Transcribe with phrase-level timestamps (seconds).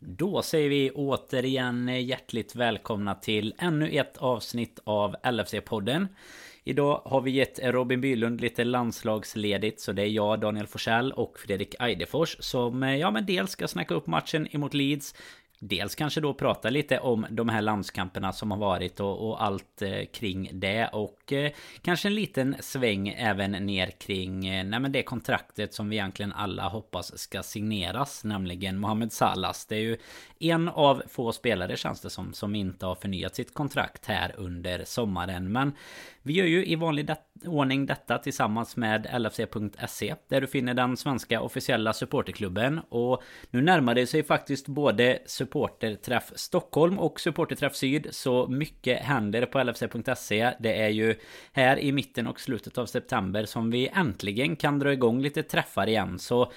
[0.00, 6.06] Då säger vi återigen hjärtligt välkomna till ännu ett avsnitt av LFC-podden.
[6.64, 11.38] Idag har vi gett Robin Bylund lite landslagsledigt så det är jag, Daniel Forsell och
[11.38, 15.14] Fredrik Eidefors som ja men dels ska snacka upp matchen emot Leeds
[15.60, 19.82] Dels kanske då prata lite om de här landskamperna som har varit och, och allt
[19.82, 21.52] eh, kring det och eh,
[21.82, 26.32] kanske en liten sväng även ner kring eh, nej men det kontraktet som vi egentligen
[26.32, 29.66] alla hoppas ska signeras nämligen Mohamed Salas.
[29.66, 29.96] Det är ju
[30.38, 34.84] en av få spelare känns det som som inte har förnyat sitt kontrakt här under
[34.84, 35.72] sommaren men
[36.22, 40.96] vi gör ju i vanlig det ordning detta tillsammans med LFC.se där du finner den
[40.96, 45.18] svenska officiella supporterklubben och nu närmar det sig faktiskt både
[45.48, 51.14] supporterträff Stockholm och supporterträff Syd så mycket händer på LFC.se det är ju
[51.52, 55.88] här i mitten och slutet av september som vi äntligen kan dra igång lite träffar
[55.88, 56.52] igen så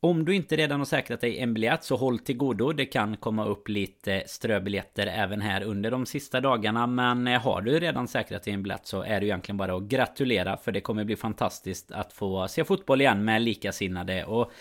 [0.00, 2.72] om du inte redan har säkrat dig en biljett så håll till godo.
[2.72, 6.86] Det kan komma upp lite ströbiljetter även här under de sista dagarna.
[6.86, 9.82] Men eh, har du redan säkrat dig en biljett så är det egentligen bara att
[9.82, 10.56] gratulera.
[10.56, 14.24] För det kommer bli fantastiskt att få se fotboll igen med likasinnade.
[14.24, 14.52] Och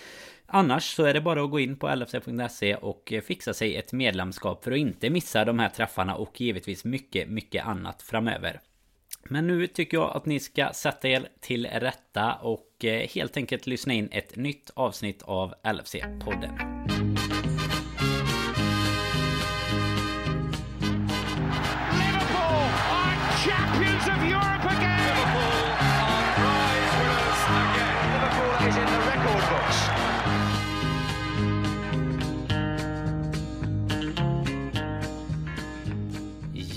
[0.48, 3.94] Annars så är det bara att gå in på lfc.se och eh, fixa sig ett
[3.94, 8.62] medlemskap för att inte missa de här träffarna och givetvis mycket, mycket annat framöver.
[9.30, 13.68] Men nu tycker jag att ni ska sätta er till rätta och eh, helt enkelt
[13.68, 16.77] lyssna in ett nytt avsnitt av LFC-podden.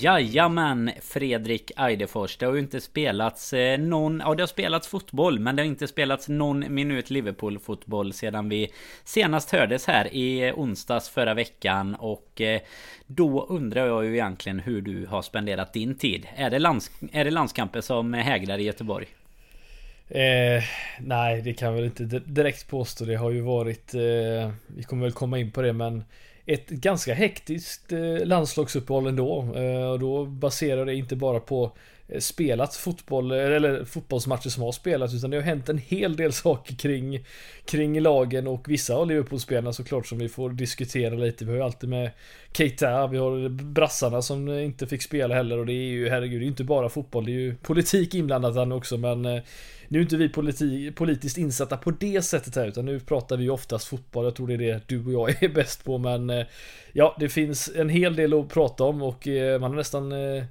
[0.03, 2.37] Jajamän Fredrik Eidefors.
[2.37, 4.23] Det har ju inte spelats eh, någon...
[4.25, 8.73] Ja det har spelats fotboll men det har inte spelats någon minut Liverpool-fotboll sedan vi
[9.05, 11.95] senast hördes här i onsdags förra veckan.
[11.95, 12.61] Och eh,
[13.07, 16.27] då undrar jag ju egentligen hur du har spenderat din tid.
[16.37, 19.07] Är det, lands, är det landskamper som hägrar i Göteborg?
[20.09, 20.63] Eh,
[21.01, 23.05] nej, det kan jag väl inte direkt påstå.
[23.05, 23.95] Det har ju varit...
[23.95, 26.05] Eh, vi kommer väl komma in på det men
[26.53, 29.55] ett ganska hektiskt eh, landslagsuppehåll ändå.
[29.57, 31.73] Eh, och då baserar det inte bara på
[32.09, 36.33] eh, spelat fotboll eller fotbollsmatcher som har spelats utan det har hänt en hel del
[36.47, 37.25] saker kring
[37.65, 41.45] kring lagen och vissa av Liverpool-spelarna såklart som vi får diskutera lite.
[41.45, 42.11] Vi har ju alltid med
[42.53, 46.45] Keita, vi har brassarna som inte fick spela heller och det är ju herregud, det
[46.45, 49.43] är inte bara fotboll, det är ju politik inblandat också men
[49.93, 53.45] nu är inte vi politi politiskt insatta på det sättet här utan nu pratar vi
[53.45, 54.25] ju oftast fotboll.
[54.25, 56.47] Jag tror det är det du och jag är bäst på men eh,
[56.93, 60.45] ja, det finns en hel del att prata om och eh, man har nästan eh,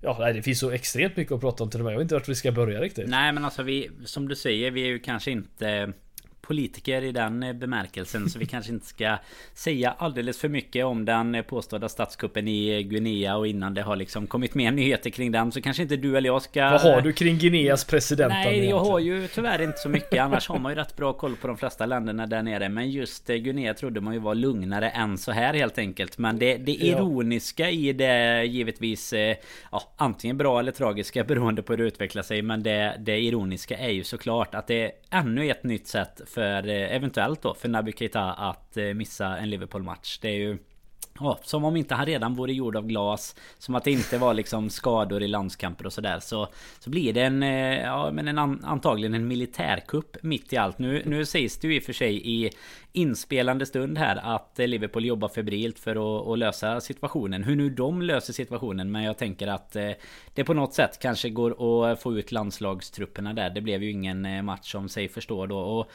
[0.00, 1.92] Ja, nej, det finns så extremt mycket att prata om till och med.
[1.92, 3.08] Jag vet inte vart vi ska börja riktigt.
[3.08, 5.92] Nej, men alltså vi, som du säger, vi är ju kanske inte
[6.46, 9.18] politiker i den eh, bemärkelsen så vi kanske inte ska
[9.54, 13.82] säga alldeles för mycket om den eh, påstådda statskuppen i eh, Guinea och innan det
[13.82, 16.70] har liksom kommit mer nyheter kring den så kanske inte du eller jag ska...
[16.70, 18.32] Vad har du kring Guineas president?
[18.32, 20.20] Nej, jag har ju tyvärr inte så mycket.
[20.20, 22.68] Annars har man ju rätt bra koll på de flesta länderna där nere.
[22.68, 26.18] Men just Guinea trodde man ju var lugnare än så här helt enkelt.
[26.18, 29.14] Men det, det ironiska i det givetvis
[29.72, 32.42] ja, antingen bra eller tragiska beroende på hur det utvecklar sig.
[32.42, 36.68] Men det, det ironiska är ju såklart att det är ännu ett nytt sätt för
[36.68, 40.18] eh, eventuellt då för Naby Keita att eh, missa en Liverpool-match.
[40.22, 40.58] Det är ju
[41.20, 44.34] Ja, som om inte han redan vore gjord av glas Som att det inte var
[44.34, 48.38] liksom skador i landskamper och sådär så, så blir det en, eh, ja men en
[48.38, 52.30] antagligen en militärkupp mitt i allt Nu, nu sägs det ju i och för sig
[52.30, 52.50] i
[52.96, 57.44] inspelande stund här att Liverpool jobbar febrilt för att, att, lösa situationen.
[57.44, 58.92] Hur nu de löser situationen.
[58.92, 59.90] Men jag tänker att eh,
[60.34, 63.50] det på något sätt kanske går att få ut landslagstrupperna där.
[63.50, 65.58] Det blev ju ingen eh, match som sig förstår då.
[65.58, 65.90] Och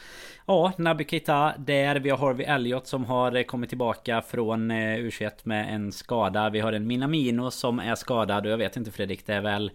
[0.46, 1.96] ja, Naby Keita där.
[1.96, 6.50] Vi har Harvey Elliot som har kommit tillbaka från eh, U21 med en skada.
[6.50, 9.70] Vi har en Minamino som är skadad och jag vet inte Fredrik, det är väl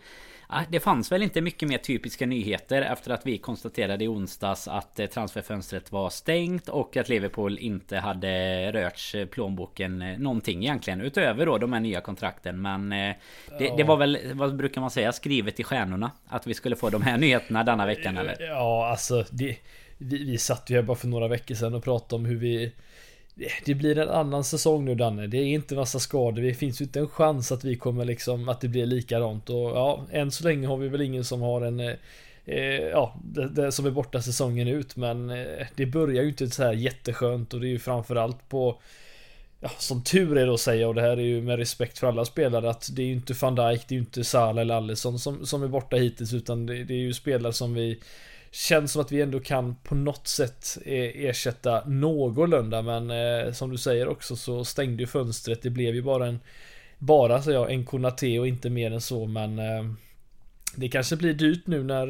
[0.69, 4.99] det fanns väl inte mycket mer typiska nyheter efter att vi konstaterade i onsdags att
[4.99, 11.45] eh, transferfönstret var stängt och att Liverpool inte hade rört plånboken eh, någonting egentligen utöver
[11.45, 12.61] då de här nya kontrakten.
[12.61, 13.15] Men eh,
[13.59, 16.89] det, det, var väl, vad brukar man säga, skrivet i stjärnorna att vi skulle få
[16.89, 18.35] de här nyheterna denna veckan eller?
[18.39, 19.57] Ja, alltså det,
[19.97, 22.71] vi, vi satt ju här bara för några veckor sedan och pratade om hur vi
[23.65, 25.27] det blir en annan säsong nu Danne.
[25.27, 26.41] Det är inte massa skador.
[26.41, 29.49] Det finns ju inte en chans att vi kommer liksom att det blir likadant.
[29.49, 31.93] Och ja, än så länge har vi väl ingen som har en eh,
[32.45, 34.95] eh ja, det, det, som är borta säsongen ut.
[34.95, 37.53] Men eh, det börjar ju inte så här jätteskönt.
[37.53, 38.77] Och det är ju framförallt på
[39.59, 42.07] Ja, som tur är då att säga och det här är ju med respekt för
[42.07, 44.75] alla spelare att det är ju inte van Dijk, det är ju inte Salah eller
[44.75, 46.33] Alisson som, som är borta hittills.
[46.33, 47.99] Utan det, det är ju spelare som vi
[48.55, 52.81] känns som att vi ändå kan på något sätt eh, ersätta någorlunda.
[52.81, 55.61] Men eh, som du säger också så stängde ju fönstret.
[55.61, 56.39] Det blev ju bara en
[56.97, 59.25] bara så jag en Konate och inte mer än så.
[59.25, 59.83] Men eh,
[60.75, 62.07] det kanske blir dyrt nu när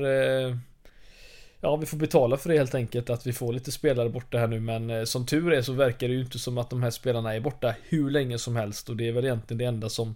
[1.65, 4.47] Ja, vi får betala för det helt enkelt att vi får lite spelare borta här
[4.47, 6.92] nu men eh, som tur är så verkar det ju inte som att de här
[6.92, 10.15] spelarna är borta hur länge som helst och det är väl egentligen det enda som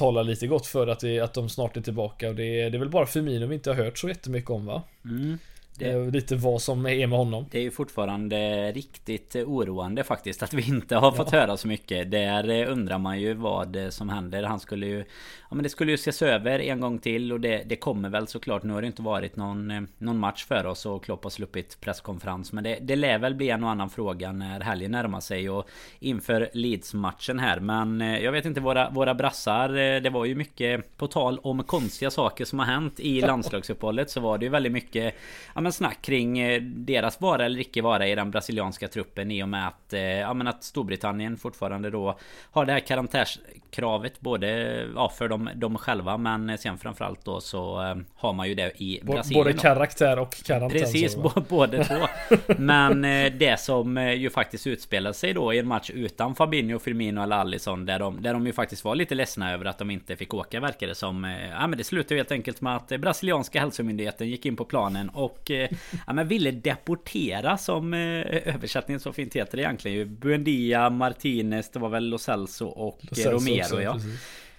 [0.00, 2.76] talar lite gott för att, vi, att de snart är tillbaka och det är, det
[2.76, 4.82] är väl bara Firmino vi inte har hört så jättemycket om va?
[5.04, 5.38] Mm.
[5.78, 7.46] Det är lite vad som är med honom.
[7.50, 11.38] Det är ju fortfarande riktigt oroande faktiskt att vi inte har fått ja.
[11.38, 12.10] höra så mycket.
[12.10, 14.42] Där undrar man ju vad som händer.
[14.42, 15.04] Han skulle ju
[15.50, 18.26] Ja men det skulle ju ses över en gång till och det, det kommer väl
[18.26, 18.62] såklart.
[18.62, 21.80] Nu har det inte varit någon, eh, någon match för oss och Klopp har sluppit
[21.80, 22.52] presskonferens.
[22.52, 25.68] Men det, det lär väl bli en och annan fråga när helgen närmar sig och
[25.98, 27.60] inför Leeds-matchen här.
[27.60, 29.68] Men eh, jag vet inte, våra, våra brassar.
[29.68, 34.10] Eh, det var ju mycket på tal om konstiga saker som har hänt i landslagsuppehållet.
[34.10, 35.14] Så var det ju väldigt mycket
[35.54, 36.40] ja, men snack kring
[36.86, 39.30] deras vara eller icke vara i den brasilianska truppen.
[39.30, 42.18] I och med att, ja, men att Storbritannien fortfarande då
[42.50, 44.20] har det här karantänskravet.
[44.20, 44.48] Både
[44.94, 48.54] ja, för de de, de själva Men sen framförallt då så eh, har man ju
[48.54, 51.16] det i Brasilien Både karaktär och karantän Precis,
[51.48, 52.06] både två
[52.58, 56.78] Men eh, det som eh, ju faktiskt utspelade sig då i en match utan Fabinho,
[56.78, 59.90] Firmino eller Alisson Där de, där de ju faktiskt var lite ledsna över att de
[59.90, 63.60] inte fick åka verkar det som Ja men det slutade helt enkelt med att brasilianska
[63.60, 65.49] hälsomyndigheten gick in på planen och
[66.06, 71.78] Ja men ville deportera som översättningen så fint heter det egentligen ju Buendia, Martinez, det
[71.78, 73.98] var väl Lo Celso och Lo Romero också, ja.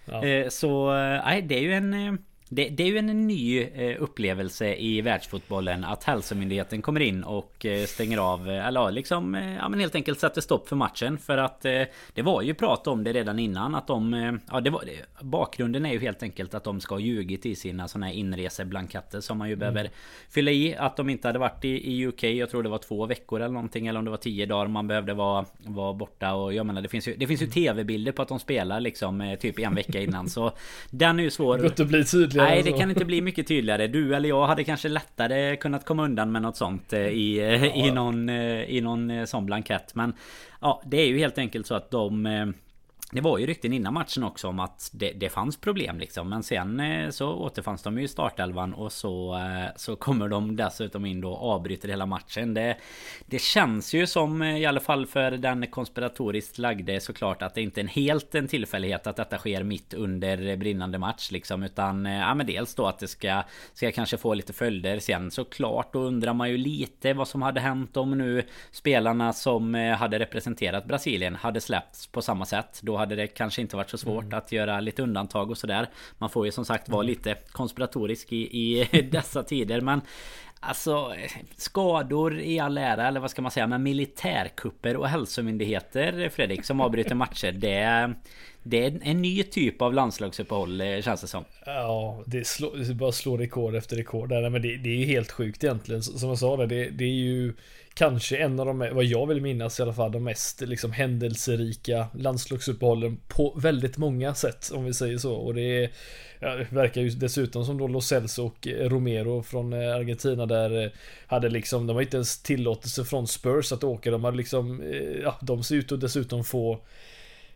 [0.06, 0.26] Ja.
[0.26, 2.14] Eh, så eh, nej, det är ju en eh,
[2.54, 7.66] det, det, är ju en ny eh, upplevelse i världsfotbollen att hälsomyndigheten kommer in och
[7.66, 11.18] eh, stänger av eh, Eller liksom Ja men helt enkelt sätter stopp för matchen.
[11.18, 14.84] För att Det var ju prat om det redan innan att de Ja det var
[15.22, 19.22] Bakgrunden är ju helt enkelt att de ska ha ljugit i sina sådana här inreseblanketter
[19.22, 19.60] Som man ju mm.
[19.60, 19.90] behöver
[20.30, 20.76] fylla i.
[20.76, 23.54] Att de inte hade varit i, i UK Jag tror det var två veckor eller
[23.54, 26.34] någonting Eller om det var tio dagar man behövde vara, vara borta.
[26.34, 27.54] Och jag menar det finns ju Det finns ju mm.
[27.54, 30.30] tv-bilder på att de spelar liksom Typ en vecka innan.
[30.30, 30.52] Så
[30.90, 31.58] Den är ju svår.
[31.58, 33.88] Gott att bli tydlig Nej det kan inte bli mycket tydligare.
[33.88, 37.66] Du eller jag hade kanske lättare kunnat komma undan med något sånt eh, i, eh,
[37.66, 37.88] ja.
[37.88, 39.96] i någon, eh, i någon sån blankett.
[39.96, 40.14] Men
[40.62, 42.54] ja, det är ju helt enkelt så att de
[43.12, 46.30] det var ju rykten innan matchen också om att det, det fanns problem liksom.
[46.30, 50.56] Men sen eh, så återfanns de ju i startelvan och så, eh, så kommer de
[50.56, 52.54] dessutom in då och avbryter hela matchen.
[52.54, 52.78] Det,
[53.26, 57.62] det känns ju som eh, i alla fall för den konspiratoriskt lagde såklart att det
[57.62, 61.64] inte är en helt en tillfällighet att detta sker mitt under brinnande match liksom.
[61.64, 63.44] Utan ja men dels då att det ska,
[63.74, 65.94] ska kanske få lite följder sen såklart.
[65.94, 70.86] Då undrar man ju lite vad som hade hänt om nu spelarna som hade representerat
[70.86, 72.80] Brasilien hade släppts på samma sätt.
[72.84, 74.38] Då hade det kanske inte varit så svårt mm.
[74.38, 75.90] att göra lite undantag och sådär.
[76.18, 77.10] Man får ju som sagt vara mm.
[77.10, 79.82] lite konspiratorisk i, i dessa tider.
[79.82, 80.02] Men
[80.64, 81.14] Alltså
[81.58, 86.82] skador i all ära eller vad ska man säga Men militärkupper och hälsomyndigheter Fredrik som
[86.82, 88.14] avbryter matcher Det
[88.64, 92.94] Det är en ny typ av landslagsuppehåll eh, känns det som Ja det, slå, det
[92.94, 96.30] bara slår rekord efter rekord där Men det, det är ju helt sjukt egentligen Som
[96.30, 97.54] jag sa det, det är ju
[97.94, 102.08] kanske en av de, vad jag vill minnas i alla fall, de mest liksom händelserika
[102.14, 105.34] landslagsuppehållen på väldigt många sätt om vi säger så.
[105.34, 105.92] Och det, är,
[106.40, 110.84] ja, verkar ju dessutom som då Los Celso och eh, Romero från eh, Argentina där
[110.84, 110.90] eh,
[111.28, 114.12] hade liksom, de har inte ens tillåtelse från Spurs att åka.
[114.12, 114.84] De hade liksom,
[115.24, 116.80] ja, de ser ut att dessutom få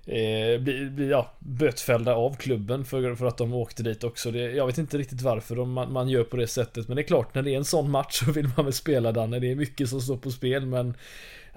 [0.05, 4.31] eh, bli, bli ja, bötfällda av klubben för, för att de åkte dit också.
[4.31, 6.88] Det, jag vet inte riktigt varför de, man, man, gör på det sättet.
[6.88, 9.12] Men det är klart, när det är en sån match så vill man väl spela
[9.12, 9.31] den.
[9.31, 10.93] Det är mycket som står på spel, men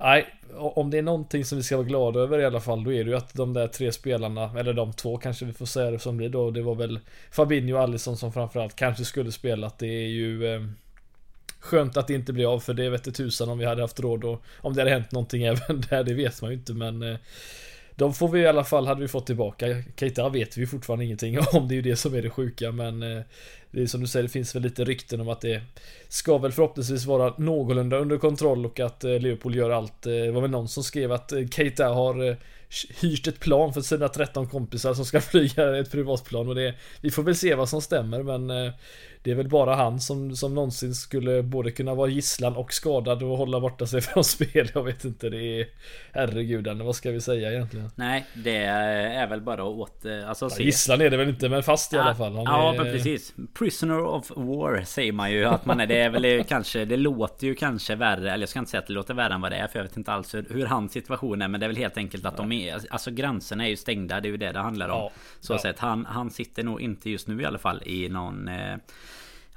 [0.01, 0.27] Nej,
[0.57, 3.05] om det är någonting som vi ska vara glada över i alla fall, då är
[3.05, 5.99] det ju att de där tre spelarna, eller de två kanske vi får säga det
[5.99, 7.01] som blir då, det var väl
[7.31, 9.67] Fabinho och Alisson som framförallt kanske skulle spela.
[9.67, 10.61] Att Det är ju eh,
[11.61, 14.25] Skönt att det inte blir av för det vete tusan om vi hade haft råd
[14.25, 17.17] och om det hade hänt någonting även där, det vet man ju inte men eh,
[17.99, 19.67] de får vi i alla fall, hade vi fått tillbaka.
[19.97, 23.03] Keita vet vi fortfarande ingenting om, det är ju det som är det sjuka men
[23.03, 23.23] eh,
[23.71, 25.63] det är som du säger, det finns väl lite rykten om att det
[26.09, 30.07] Ska väl förhoppningsvis vara någorlunda under kontroll och att eh, Leopold gör allt.
[30.07, 32.37] Eh, det var väl någon som skrev att Keita har
[33.01, 37.11] hyrt ett plan för sina 13 kompisar som ska flyga ett privatplan och det Vi
[37.11, 38.73] får väl se vad som stämmer men
[39.23, 43.23] det är väl bara han som, som någonsin skulle både kunna vara gisslan och skadad
[43.23, 44.71] och hålla borta sig från spel.
[44.75, 45.67] Jag vet inte, det är
[46.13, 47.91] Herregud, vad ska vi säga egentligen?
[47.95, 50.07] Nej, det är väl bara åt...
[50.27, 52.37] Alltså, ja, gisslan är det väl inte, men fast i ja, alla fall.
[52.37, 52.79] Han ja, är...
[52.79, 53.35] men precis.
[53.59, 55.87] Prisoner of War säger man ju att man är.
[55.87, 58.33] Det är väl kanske, det låter ju kanske värre.
[58.33, 59.85] Eller jag ska inte säga att det låter värre än vad det är, för jag
[59.85, 61.49] vet inte alls hur, hur hans situation är.
[61.49, 62.81] Men det är väl helt enkelt att de är...
[62.91, 65.01] Alltså gränserna är ju stängda, det är ju det det handlar om.
[65.01, 65.11] Ja,
[65.41, 65.59] så ja.
[65.59, 68.49] sett, han, han sitter nog inte just nu i alla fall i någon...
[68.49, 68.77] Eh,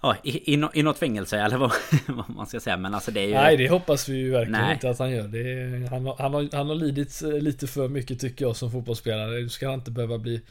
[0.04, 1.72] Ja, i, i, i något fängelse eller vad,
[2.08, 2.78] vad, man ska säga.
[2.78, 3.34] Men alltså det är ju...
[3.34, 4.74] Nej, det hoppas vi ju verkligen Nej.
[4.74, 5.28] inte att han gör.
[5.28, 8.72] Det är, han, han, har, han har lidit eh, lite för mycket tycker jag som
[8.72, 9.40] fotbollsspelare.
[9.40, 10.42] Du ska inte behöva bli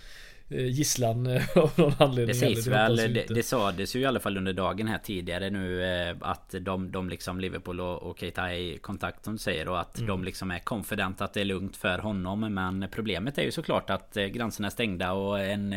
[0.51, 2.27] gisslan eh, av någon anledning.
[2.27, 5.85] Det sägs väl, det, det sades ju i alla fall under dagen här tidigare nu
[5.85, 9.69] eh, att de, de liksom Liverpool och, och Keita är i kontakt som du säger
[9.69, 10.09] och att mm.
[10.09, 12.41] de liksom är confident att det är lugnt för honom.
[12.41, 15.75] Men problemet är ju såklart att gränserna är stängda och en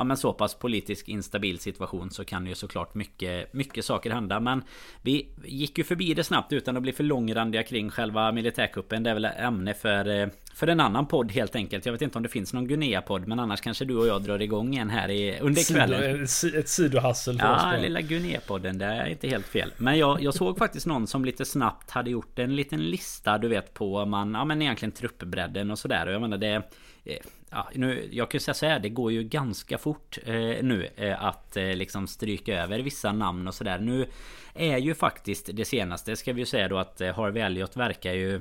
[0.00, 4.40] ja, men så pass politisk instabil situation så kan ju såklart mycket, mycket saker hända.
[4.40, 4.62] Men
[5.02, 9.02] vi gick ju förbi det snabbt utan att bli för långrandiga kring själva militärkuppen.
[9.02, 11.86] Det är väl ämne för, för en annan podd helt enkelt.
[11.86, 14.42] Jag vet inte om det finns någon Guinea-podd men annars kanske du och jag drar
[14.42, 16.28] igång en här i, under kvällen.
[16.28, 17.62] Sido, ett sidohassel för ja, oss.
[17.74, 18.78] Ja, lilla Guinea-podden.
[18.78, 19.72] Det är inte helt fel.
[19.76, 23.48] Men jag, jag såg faktiskt någon som lite snabbt hade gjort en liten lista du
[23.48, 26.06] vet på man, ja men egentligen truppbredden och sådär.
[26.06, 26.62] Och jag menar det
[27.04, 27.18] Eh,
[27.50, 30.88] ja, nu, jag kan ju säga så här, det går ju ganska fort eh, nu
[30.96, 33.78] eh, att eh, liksom stryka över vissa namn och sådär.
[33.78, 34.06] Nu
[34.54, 38.12] är ju faktiskt det senaste ska vi ju säga då att eh, Harvey Elliot verkar
[38.12, 38.40] ju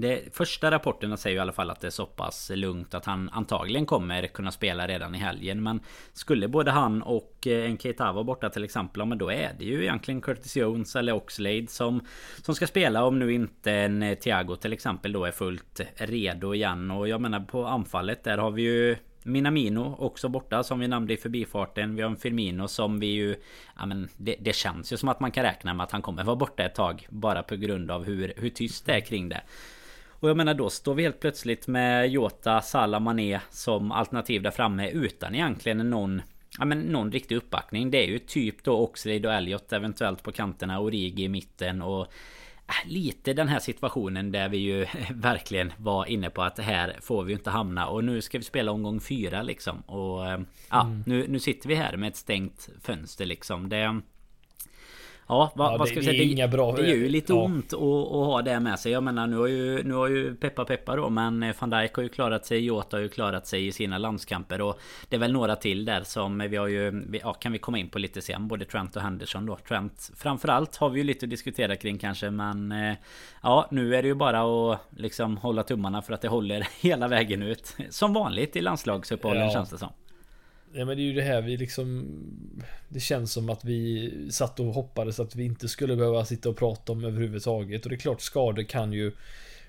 [0.00, 3.30] det första rapporterna säger i alla fall att det är så pass lugnt att han
[3.32, 5.62] antagligen kommer kunna spela redan i helgen.
[5.62, 5.80] Men
[6.12, 9.82] skulle både han och eh, en vara borta till exempel, men då är det ju
[9.82, 12.00] egentligen Curtis Jones eller Oxlade som,
[12.42, 16.54] som ska spela om nu inte en eh, Thiago till exempel då är fullt redo
[16.54, 16.90] igen.
[16.90, 18.96] Och jag menar på anfallet där har vi ju
[19.28, 21.96] Minamino också borta som vi nämnde i förbifarten.
[21.96, 23.36] Vi har en Firmino som vi ju...
[23.76, 26.24] Ja men det, det, känns ju som att man kan räkna med att han kommer
[26.24, 27.06] vara borta ett tag.
[27.10, 29.40] Bara på grund av hur, hur tyst det är kring det.
[30.20, 34.50] Och jag menar då står vi helt plötsligt med Jota, Salah, Mané som alternativ där
[34.50, 36.22] framme utan egentligen någon
[36.58, 37.90] Ja men någon riktig uppbackning.
[37.90, 40.80] Det är ju typ då Oxlade och Elliot eventuellt på kanterna.
[40.80, 42.00] Origi i mitten och
[42.66, 47.24] äh, Lite den här situationen där vi ju verkligen var inne på att här får
[47.24, 51.02] vi inte hamna och nu ska vi spela omgång fyra liksom och äh, ja mm.
[51.06, 54.00] nu, nu sitter vi här med ett stängt fönster liksom det
[55.28, 56.24] Ja, va, ja vad ska vi säga?
[56.24, 57.42] Det, inga bra, det gör ju lite ja.
[57.42, 58.92] ont att, att, ha det med sig.
[58.92, 62.02] Jag menar nu har ju, nu har ju Peppa Peppa då men van Dijk har
[62.02, 62.58] ju klarat sig.
[62.58, 64.60] Jota har ju klarat sig i sina landskamper.
[64.60, 67.04] Och det är väl några till där som vi har ju...
[67.22, 68.48] Ja, kan vi komma in på lite sen.
[68.48, 69.56] Både Trent och Henderson då.
[69.56, 72.72] Trent framförallt har vi ju lite att diskutera kring kanske men...
[72.72, 72.94] Eh,
[73.42, 77.08] ja, nu är det ju bara att liksom hålla tummarna för att det håller hela
[77.08, 77.76] vägen ut.
[77.90, 79.50] Som vanligt i landslagsuppehållen ja.
[79.50, 79.92] känns det som.
[80.72, 82.06] Ja men det är ju det här vi liksom
[82.88, 86.56] Det känns som att vi satt och hoppades att vi inte skulle behöva sitta och
[86.56, 87.84] prata om överhuvudtaget.
[87.84, 89.12] Och det är klart skador kan ju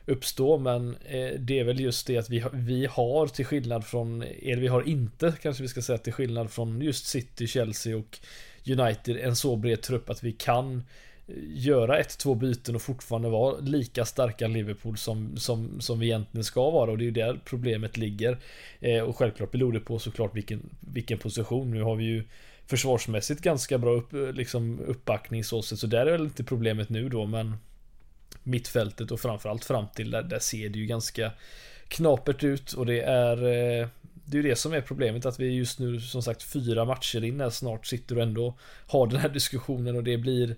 [0.05, 4.23] uppstå men eh, det är väl just det att vi, vi har till skillnad från
[4.23, 8.19] Eller vi har inte kanske vi ska säga till skillnad från just City, Chelsea och
[8.67, 10.83] United en så bred trupp att vi kan
[11.47, 16.43] göra ett, två byten och fortfarande vara lika starka Liverpool som, som, som vi egentligen
[16.43, 18.37] ska vara och det är ju där problemet ligger.
[18.79, 21.71] Eh, och självklart beror det på såklart vilken, vilken position.
[21.71, 22.23] Nu har vi ju
[22.67, 27.25] försvarsmässigt ganska bra upp, liksom uppbackning så så där är väl inte problemet nu då
[27.25, 27.55] men
[28.43, 31.31] mittfältet och framförallt fram till där, där ser det ju ganska
[31.87, 33.87] knapert ut och det är eh,
[34.25, 37.23] det är ju det som är problemet att vi just nu som sagt fyra matcher
[37.23, 38.53] in här snart sitter och ändå
[38.87, 40.55] har den här diskussionen och det blir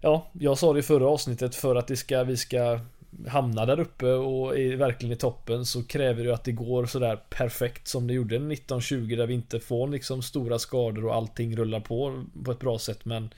[0.00, 2.80] Ja, jag sa det i förra avsnittet för att det ska, vi ska
[3.28, 7.16] hamna där uppe och är verkligen i toppen så kräver det att det går sådär
[7.30, 11.80] perfekt som det gjorde 1920 där vi inte får liksom stora skador och allting rullar
[11.80, 13.04] på på ett bra sätt.
[13.04, 13.30] Men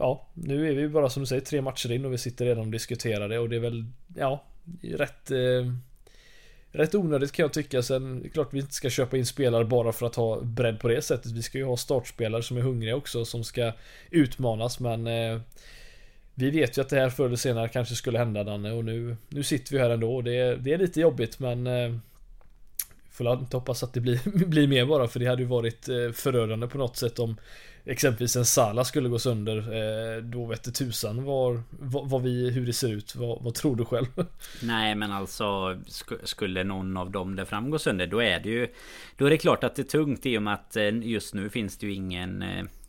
[0.00, 2.64] Ja, nu är vi bara som du säger tre matcher in och vi sitter redan
[2.64, 3.84] och diskuterar det och det är väl
[4.16, 4.44] Ja,
[4.82, 5.72] rätt eh,
[6.72, 7.82] Rätt onödigt kan jag tycka.
[7.82, 11.02] Sen klart vi inte ska köpa in spelare bara för att ha bredd på det
[11.02, 11.32] sättet.
[11.32, 13.72] Vi ska ju ha startspelare som är hungriga också som ska
[14.10, 15.40] utmanas men eh,
[16.34, 19.16] Vi vet ju att det här förr eller senare kanske skulle hända Danne och nu,
[19.28, 21.94] nu sitter vi här ändå och det är, det är lite jobbigt men eh,
[23.18, 26.12] Får inte hoppas att det blir, blir mer bara för det hade ju varit eh,
[26.12, 27.36] förödande på något sätt om
[27.84, 31.62] exempelvis en Sala skulle gå sönder, eh, då vet det tusan var,
[32.08, 33.16] var, vi, hur det ser ut.
[33.16, 34.06] Vad, vad, tror du själv?
[34.62, 35.78] Nej men alltså
[36.24, 38.68] skulle någon av dem där fram gå sönder då är det ju
[39.16, 41.50] Då är det klart att det är tungt i och med att eh, just nu
[41.50, 42.44] finns det ju ingen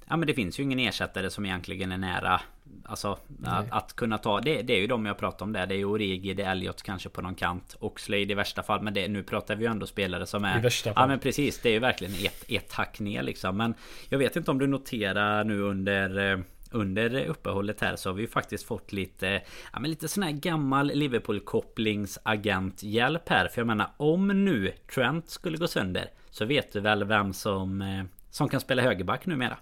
[0.09, 2.41] Ja men det finns ju ingen ersättare som egentligen är nära
[2.85, 4.41] Alltså att, att, kunna ta.
[4.41, 5.67] Det, det är ju de jag pratar om där.
[5.67, 7.75] Det är ju Origi, det är Elliot kanske på någon kant.
[7.79, 8.81] Oxlade i värsta fall.
[8.81, 11.03] Men det, nu pratar vi ju ändå spelare som är I värsta fall.
[11.03, 11.59] Ja men precis.
[11.59, 13.57] Det är ju verkligen ett, ett hack ner liksom.
[13.57, 13.73] Men
[14.09, 16.39] jag vet inte om du noterar nu under eh,
[16.71, 19.41] under uppehållet här så har vi faktiskt fått lite
[19.73, 23.47] Ja men lite sån här gammal Liverpool kopplingsagenthjälp här.
[23.47, 27.81] För jag menar om nu Trent skulle gå sönder Så vet du väl vem som
[27.81, 29.57] eh, Som kan spela högerback numera?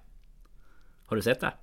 [1.08, 1.54] Har du sett det?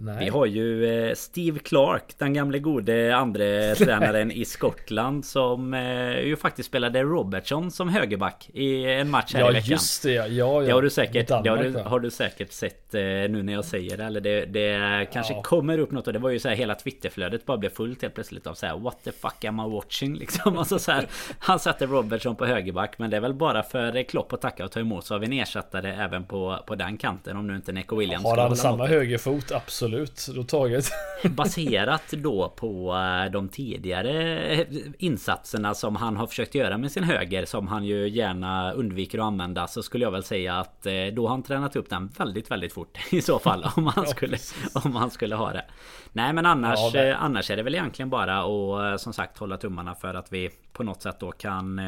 [0.00, 0.16] Nej.
[0.24, 6.20] Vi har ju eh, Steve Clark, den gamle gode andre tränaren i Skottland som eh,
[6.20, 9.66] ju faktiskt spelade Robertson som högerback i en match här ja, i veckan.
[9.68, 12.10] Ja just det ja, ja, Det har du säkert, Danmark, det har, du, har du
[12.10, 14.04] säkert sett eh, nu när jag säger det.
[14.04, 15.42] Eller det, det kanske Ja.
[15.42, 18.14] kommer upp något och det var ju så här hela Twitterflödet bara blev fullt helt
[18.14, 20.58] plötsligt av så här What the fuck am I watching liksom.
[20.58, 21.06] Alltså så här,
[21.38, 24.72] han satte Robertson på högerback men det är väl bara för Klopp att tacka och
[24.72, 27.72] ta emot så har vi en ersättare även på, på den kanten om nu inte
[27.72, 28.48] Neco Williams hålla
[28.80, 29.52] samma högerfot?
[29.52, 30.26] Absolut.
[30.34, 30.90] Då taget.
[31.30, 34.66] Baserat då på eh, de tidigare
[34.98, 39.24] insatserna som han har försökt göra med sin höger som han ju gärna undviker att
[39.24, 42.50] använda så skulle jag väl säga att eh, då har han tränat upp den väldigt
[42.50, 44.38] väldigt fort i så fall om han skulle,
[44.84, 45.64] om han skulle ha det.
[46.12, 49.56] Nej men annars, Ja, eh, annars är det väl egentligen bara att som sagt hålla
[49.56, 51.80] tummarna för att vi på något sätt då kan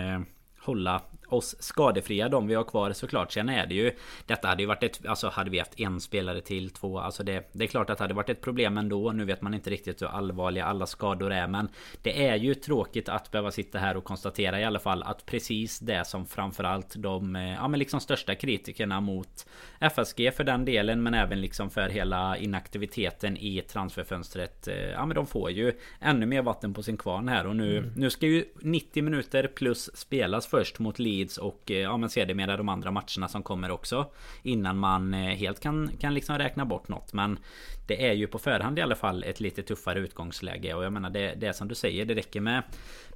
[0.60, 1.00] hålla
[1.32, 3.32] oss skadefria de vi har kvar såklart.
[3.32, 3.92] Sen är det ju
[4.26, 7.50] Detta hade ju varit ett Alltså hade vi haft en spelare till två Alltså det,
[7.52, 9.12] det är klart att det hade varit ett problem ändå.
[9.12, 11.68] Nu vet man inte riktigt hur allvarliga alla skador är Men
[12.02, 15.78] Det är ju tråkigt att behöva sitta här och konstatera i alla fall Att precis
[15.78, 19.46] det som framförallt de eh, Ja men liksom största kritikerna mot
[19.80, 25.14] FSG för den delen Men även liksom för hela inaktiviteten i transferfönstret eh, Ja men
[25.14, 27.46] de får ju Ännu mer vatten på sin kvarn här.
[27.46, 31.96] Och nu Nu ska ju 90 minuter plus spelas först mot Leeds och eh, ja
[31.96, 34.06] men sedermera de andra matcherna som kommer också
[34.42, 37.12] Innan man eh, helt kan, kan liksom räkna bort något.
[37.12, 37.38] Men
[37.86, 41.10] Det är ju på förhand i alla fall ett lite tuffare utgångsläge och jag menar
[41.10, 42.62] det, det är som du säger det räcker med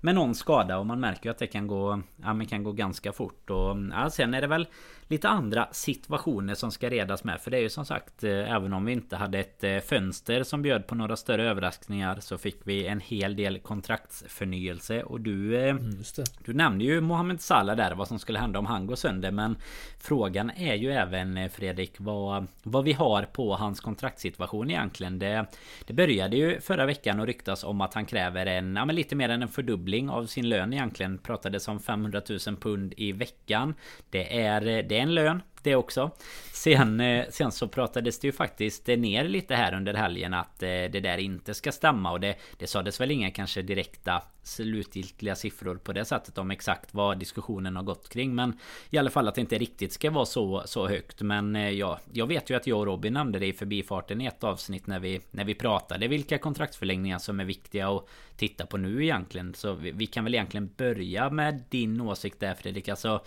[0.01, 2.73] med någon skada och man märker ju att det kan gå Ja men kan gå
[2.73, 4.67] ganska fort och ja, sen är det väl
[5.09, 7.41] Lite andra situationer som ska redas med.
[7.41, 10.43] För det är ju som sagt eh, Även om vi inte hade ett eh, fönster
[10.43, 15.57] som bjöd på några större överraskningar Så fick vi en hel del kontraktsförnyelse och du
[15.57, 16.03] eh, Mm,
[16.45, 19.31] du nämnde ju Mohamed Salah där vad som skulle hända om han går sönder.
[19.31, 19.57] Men
[19.99, 25.19] Frågan är ju även Fredrik vad, vad vi har på hans kontraktssituation egentligen.
[25.19, 25.47] Det,
[25.87, 29.17] det började ju förra veckan att ryktas om att han kräver en ja, men lite
[29.17, 31.19] mer än en fördubbling av sin lön egentligen.
[31.19, 33.75] Pratades om 500 000 pund i veckan.
[34.11, 36.11] Det är, eh, det är en lön det också.
[36.53, 40.69] Sen, eh, sen så pratades det ju faktiskt ner lite här under helgen att eh,
[40.69, 42.13] det där inte ska stämma.
[42.13, 46.95] Och det, det sades väl inga kanske direkta slutgiltiga siffror på det sättet om exakt
[46.95, 48.35] vad diskussionen har gått kring.
[48.35, 48.59] Men
[48.91, 51.23] i alla fall att det inte riktigt ska vara så, så högt.
[51.23, 54.27] Men eh, ja, jag vet ju att jag och Robin nämnde det i förbifarten i
[54.27, 58.77] ett avsnitt när vi, när vi pratade vilka kontraktsförlängningar som är viktiga att titta på
[58.77, 59.55] nu egentligen.
[59.55, 62.89] Så vi, vi kan väl egentligen börja med din åsikt där Fredrik.
[62.89, 63.25] Alltså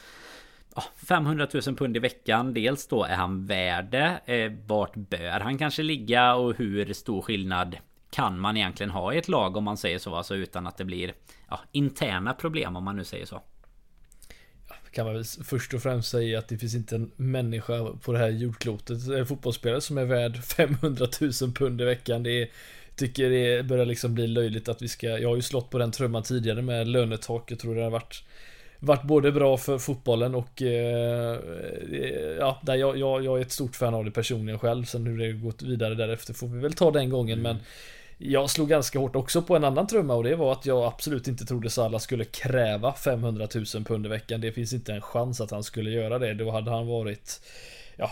[1.08, 2.54] 500 000 pund i veckan.
[2.54, 4.20] Dels då är han värd det.
[4.26, 7.78] Eh, vart bör han kanske ligga och hur stor skillnad
[8.12, 10.16] kan man egentligen ha i ett lag om man säger så.
[10.16, 11.14] Alltså utan att det blir
[11.50, 13.42] ja, interna problem om man nu säger så.
[14.92, 18.18] Kan man väl först och främst säga att det finns inte en människa på det
[18.20, 22.24] här jordklotet, en fotbollsspelare som är värd 500 000 pund i veckan.
[22.24, 22.50] Det är,
[22.96, 25.92] tycker det börjar liksom bli löjligt att vi ska, jag har ju slått på den
[25.92, 27.52] trumman tidigare med lönetak.
[27.52, 28.24] Jag tror det har varit
[28.80, 31.40] varit både bra för fotbollen och eh,
[32.40, 34.84] ja, där jag, jag, jag är ett stort fan av det personligen själv.
[34.84, 37.42] Sen hur det gått vidare därefter får vi väl ta den gången.
[37.42, 37.58] Men
[38.18, 41.28] jag slog ganska hårt också på en annan trumma och det var att jag absolut
[41.28, 44.42] inte trodde Salah skulle kräva 500 000 pund i veckan.
[44.42, 46.34] Det finns inte en chans att han skulle göra det.
[46.34, 47.42] Då hade han varit
[47.96, 48.12] ja,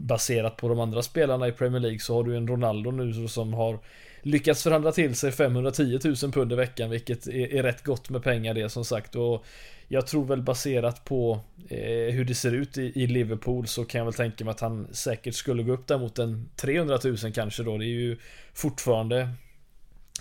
[0.00, 3.54] baserat på de andra spelarna i Premier League så har du en Ronaldo nu som
[3.54, 3.78] har
[4.22, 8.22] lyckats förhandla till sig 510 000 pund i veckan vilket är, är rätt gott med
[8.22, 9.44] pengar det som sagt och
[9.88, 13.98] jag tror väl baserat på eh, hur det ser ut i, i, Liverpool så kan
[13.98, 17.16] jag väl tänka mig att han säkert skulle gå upp där mot en 300 000
[17.34, 17.78] kanske då.
[17.78, 18.16] Det är ju
[18.54, 19.28] fortfarande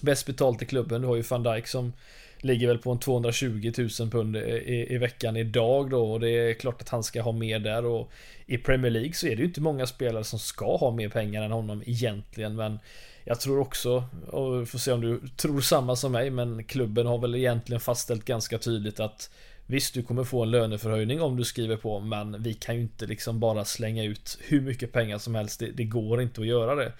[0.01, 1.01] bäst betalt i klubben.
[1.01, 1.93] Du har ju van Dijk som
[2.39, 6.53] ligger väl på en 220 000 pund i, i, veckan idag då och det är
[6.53, 7.85] klart att han ska ha mer där.
[7.85, 8.11] Och
[8.45, 11.43] i Premier League så är det ju inte många spelare som ska ha mer pengar
[11.43, 12.79] än honom egentligen men
[13.27, 17.07] jag tror också, och vi får se om du tror samma som mig, men klubben
[17.07, 19.29] har väl egentligen fastställt ganska tydligt att
[19.69, 23.05] Visst, du kommer få en löneförhöjning om du skriver på, men vi kan ju inte
[23.05, 25.59] liksom bara slänga ut hur mycket pengar som helst.
[25.59, 26.91] Det, det går inte att göra det.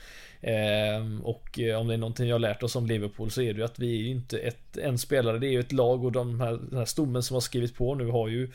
[0.42, 3.60] Ehm, och om det är någonting jag har lärt oss om Liverpool så är det
[3.60, 6.12] ju att vi är ju inte ett, en spelare, det är ju ett lag och
[6.12, 8.52] de här, den här stommen som har skrivit på nu har ju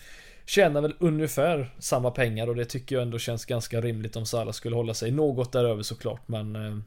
[0.46, 4.52] Tjänar väl ungefär samma pengar och det tycker jag ändå känns ganska rimligt om Salah
[4.52, 6.82] skulle hålla sig något däröver såklart, men mm.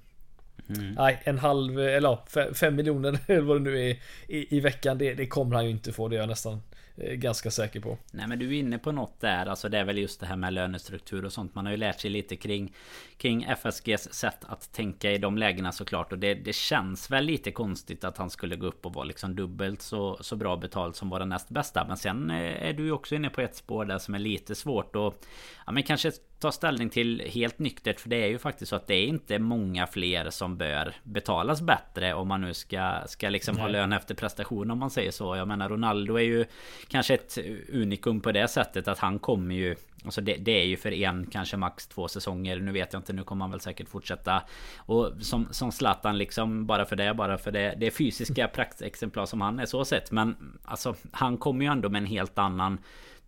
[0.98, 4.98] nej, en halv, eller ja, fem miljoner eller vad det nu är i, i veckan,
[4.98, 7.80] det, det kommer han ju inte få, det är jag nästan Eh, Eh, ganska säker
[7.80, 7.98] på.
[8.12, 9.46] Nej men du är inne på något där.
[9.46, 11.56] Alltså det är väl just det här med lönestruktur och sånt.
[11.56, 12.74] Man har ju lärt sig lite kring
[13.18, 16.12] Kring FSGs sätt att tänka i de lägena såklart.
[16.12, 19.36] Och det, det känns väl lite konstigt att han skulle gå upp och vara liksom
[19.36, 21.86] dubbelt så, så bra betalt som vara näst bästa.
[21.88, 24.56] Men sen eh, är du ju också inne på ett spår där som är lite
[24.56, 25.26] svårt och
[25.66, 28.00] ja, men kanske ta ställning till helt nyktert.
[28.00, 31.62] För det är ju faktiskt så att det är inte många fler som bör betalas
[31.62, 35.36] bättre om man nu ska, ska liksom ha lön efter prestation om man säger så.
[35.36, 36.46] Jag menar Ronaldo är ju
[36.88, 37.38] kanske ett
[37.74, 41.28] unikum på det sättet att han kommer ju Alltså det, det, är ju för en,
[41.32, 42.60] kanske max två säsonger.
[42.60, 44.44] Nu vet jag inte, nu kommer han väl säkert fortsätta.
[44.78, 47.76] Och som, som Zlatan liksom, bara för det, bara för det.
[47.78, 50.12] Det är fysiska praktexemplar som han är så sett.
[50.12, 52.78] Men alltså, han kommer ju ändå med en helt annan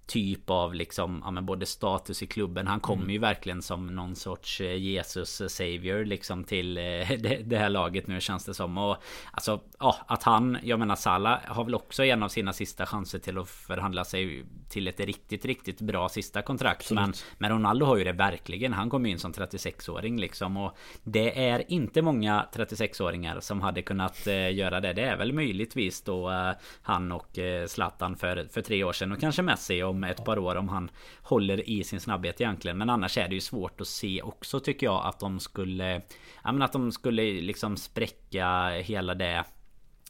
[0.07, 2.67] typ av liksom, ja men både status i klubben.
[2.67, 3.13] Han kommer mm.
[3.13, 6.83] ju verkligen som någon sorts eh, Jesus savior liksom till eh,
[7.19, 8.77] det, det, här laget nu känns det som.
[8.77, 8.97] Och
[9.31, 13.19] alltså, ja, att han, jag menar Salah har väl också en av sina sista chanser
[13.19, 16.91] till att förhandla sig till ett riktigt, riktigt bra sista kontrakt.
[16.91, 18.73] Men, men Ronaldo har ju det verkligen.
[18.73, 20.57] Han kom ju in som 36-åring liksom.
[20.57, 24.93] Och det är inte många 36-åringar som hade kunnat eh, göra det.
[24.93, 29.11] Det är väl möjligtvis då eh, han och eh, Zlatan för, för tre år sedan
[29.11, 32.77] och kanske Messi om ett par år om han håller i sin snabbhet egentligen.
[32.77, 36.01] Men annars är det ju svårt att se också tycker jag att de skulle...
[36.43, 39.45] Ja men att de skulle liksom spräcka hela det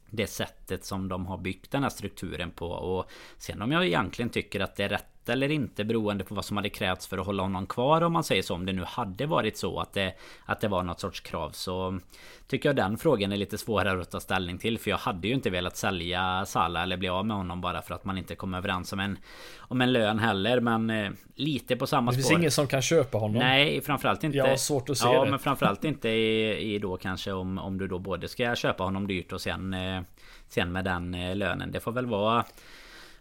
[0.10, 2.68] det sättet som de har byggt den här strukturen på.
[2.68, 6.46] Och sen om jag egentligen tycker att det är rätt eller inte beroende på vad
[6.46, 8.54] som hade krävts för att hålla honom kvar om man säger så.
[8.54, 10.14] Om det nu hade varit så att det,
[10.46, 12.00] att det var något sorts krav så
[12.48, 14.80] tycker jag den frågan är lite svårare att ta ställning till.
[14.80, 17.96] För jag hade ju inte velat sälja Sala eller bli av med honom bara för
[17.96, 19.18] att man inte kom överens om en,
[19.58, 20.60] om en lön heller.
[20.60, 22.18] Men eh, lite på samma spår.
[22.18, 23.40] Det finns ingen som kan köpa honom.
[23.40, 24.38] Nej, framförallt inte.
[24.38, 25.30] Jag har svårt att se ja, det.
[25.30, 29.08] men framförallt inte i, i då kanske om, om du då både ska köpa honom
[29.08, 30.02] dyrt och sen, eh,
[30.48, 31.72] sen med den eh, lönen.
[31.72, 32.46] Det får väl vara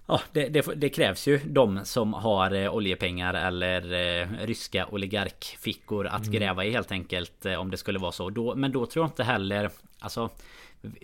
[0.08, 6.06] Ja, det, det, det, krävs ju de som har eh, oljepengar eller eh, ryska oligarkfickor
[6.06, 6.32] att mm.
[6.32, 8.30] gräva i helt enkelt eh, om det skulle vara så.
[8.30, 9.70] Då, men då tror jag inte heller...
[9.98, 10.30] Alltså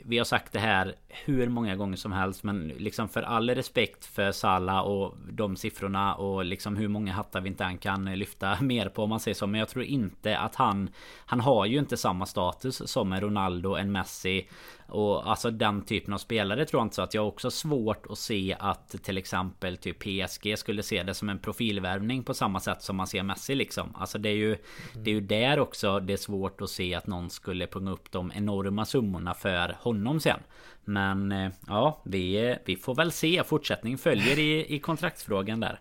[0.04, 4.04] vi har sagt det här hur många gånger som helst men liksom för all respekt
[4.06, 8.60] för Sala och de siffrorna och liksom hur många hattar vi inte än kan lyfta
[8.60, 9.46] mer på om man säger så.
[9.46, 10.90] Men jag tror inte att han
[11.26, 14.48] Han har ju inte samma status som en Ronaldo, en Messi
[14.86, 18.06] och alltså den typen av spelare tror jag inte så att jag har också svårt
[18.10, 22.60] att se att till exempel typ PSG skulle se det som en profilvärvning på samma
[22.60, 23.94] sätt som man ser Messi liksom.
[23.94, 24.56] Alltså det är ju
[24.94, 28.12] Det är ju där också det är svårt att se att någon skulle punga upp
[28.12, 30.40] de enorma summorna för honom sen.
[30.84, 33.42] Men eh, ja, vi, eh, vi får väl se.
[33.44, 35.80] Fortsättning följer i, i kontraktsfrågan där.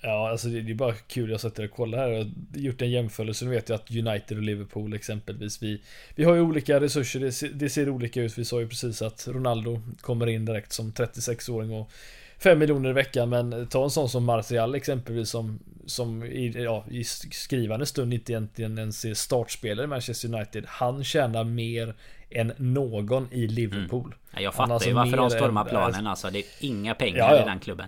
[0.00, 1.30] Ja, alltså det är bara kul.
[1.30, 3.44] Jag sätter och kollar här och gjort en jämförelse.
[3.44, 5.62] Nu vet jag att United och Liverpool exempelvis.
[5.62, 5.82] Vi,
[6.14, 7.20] vi har ju olika resurser.
[7.20, 8.38] Det ser, det ser olika ut.
[8.38, 11.90] Vi sa ju precis att Ronaldo kommer in direkt som 36-åring och
[12.38, 13.28] 5 miljoner i veckan.
[13.28, 18.32] Men ta en sån som Martial exempelvis som, som i, ja, i skrivande stund inte
[18.32, 20.64] egentligen ens är startspelare i Manchester United.
[20.66, 21.94] Han tjänar mer
[22.30, 24.14] än någon i Liverpool.
[24.32, 24.44] Mm.
[24.44, 26.30] Jag fattar alltså ju varför de stormar planen alltså.
[26.30, 27.42] Det är inga pengar ja, ja.
[27.42, 27.86] i den klubben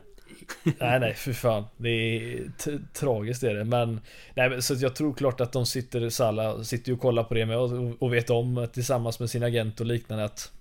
[0.79, 1.65] nej, nej, för fan.
[1.77, 2.49] Det är
[2.93, 3.65] tragiskt är det.
[3.65, 4.01] Men,
[4.35, 7.59] nej, så jag tror klart att de sitter, Salla sitter och kollar på det med
[7.59, 10.53] och, och vet om tillsammans med sin agent och liknande att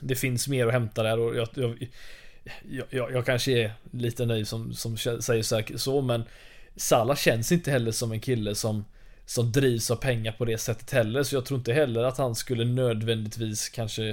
[0.00, 4.48] det finns mer att hämta där och jag, jag, jag, jag kanske är lite nöjd
[4.48, 6.24] som, som säger så, här, så men
[6.76, 8.84] Salla känns inte heller som en kille som
[9.26, 11.22] som drivs av pengar på det sättet heller.
[11.22, 14.08] Så jag tror inte heller att han skulle nödvändigtvis kanske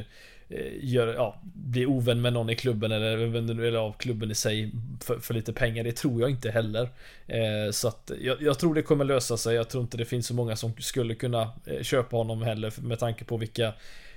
[0.49, 4.71] eh, gör, ja, bli ovän med någon i klubben eller, eller av klubben i sig
[5.03, 5.83] för, för, lite pengar.
[5.83, 6.89] Det tror jag inte heller.
[7.27, 9.55] Eh, så att jag, jag, tror det kommer lösa sig.
[9.55, 12.99] Jag tror inte det finns så många som skulle kunna eh, köpa honom heller med
[12.99, 13.73] tanke på vilka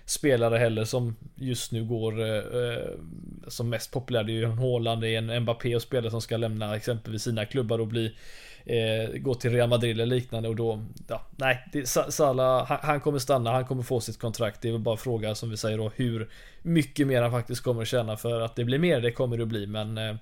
[0.07, 2.91] spelare heller som just nu går eh, eh
[3.49, 4.25] som mest populär.
[4.25, 7.23] Det är ju en Haaland, det är en Mbappé och spelare som ska lämna exempelvis
[7.23, 8.15] sina klubbar och bli
[8.67, 13.01] eh, gå till Real Madrid eller liknande och då, ja, nej, det, Salah, han, han,
[13.01, 14.63] kommer stanna, han kommer få sitt kontrakt.
[14.63, 16.31] Det är väl bara fråga som vi säger då hur
[16.63, 18.17] mycket mer han faktiskt kommer att tjäna.
[18.17, 20.17] För att det blir mer, det kommer det att bli, men eh,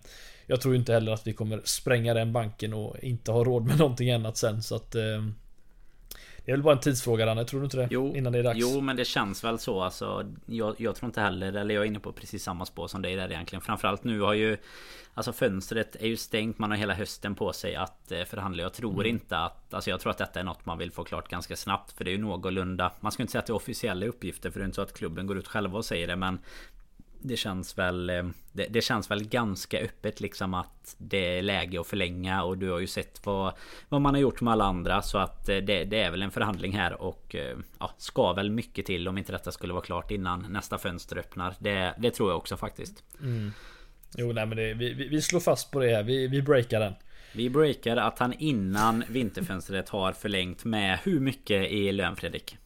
[0.46, 3.78] jag tror inte heller att vi kommer spränga den banken och inte ha råd med
[3.78, 4.62] någonting annat sen.
[4.62, 5.02] Så att eh,
[6.44, 7.88] det är väl bara en tidsfråga Danne, tror du inte det?
[7.90, 8.58] Jo, Innan det är dags.
[8.60, 10.32] Jo, men det känns väl så alltså.
[10.46, 13.16] Jag, jag tror inte heller, eller jag är inne på precis samma spår som dig
[13.16, 13.62] där egentligen.
[13.62, 14.56] Framförallt nu har ju
[15.16, 18.62] Alltså fönstret är ju stängt, man har hela hösten på sig att eh, förhandla.
[18.62, 19.06] Jag tror mm.
[19.06, 19.74] inte att...
[19.74, 21.92] Alltså jag tror att detta är något man vill få klart ganska snabbt.
[21.92, 22.92] För det är ju någorlunda...
[23.00, 24.92] Man ska inte säga att det är officiella uppgifter för det är inte så att
[24.92, 26.38] klubben går ut själva och säger det men
[27.26, 31.80] det känns väl eh, det, det, känns väl ganska öppet liksom att det är läge
[31.80, 33.52] att förlänga och du har ju sett vad,
[33.88, 36.30] vad man har gjort med alla andra så att eh, det, det är väl en
[36.30, 40.10] förhandling här och eh, ja, ska väl mycket till om inte detta skulle vara klart
[40.10, 41.54] innan nästa fönster öppnar.
[41.58, 43.04] Det, det tror jag också faktiskt.
[43.20, 43.52] Mm.
[44.16, 46.02] Jo, nej men det, vi, vi slår fast på det här.
[46.02, 46.94] Vi, vi breakar den.
[47.34, 52.56] Vi breakar att han innan vinterfönstret har förlängt med hur mycket i lön Fredrik?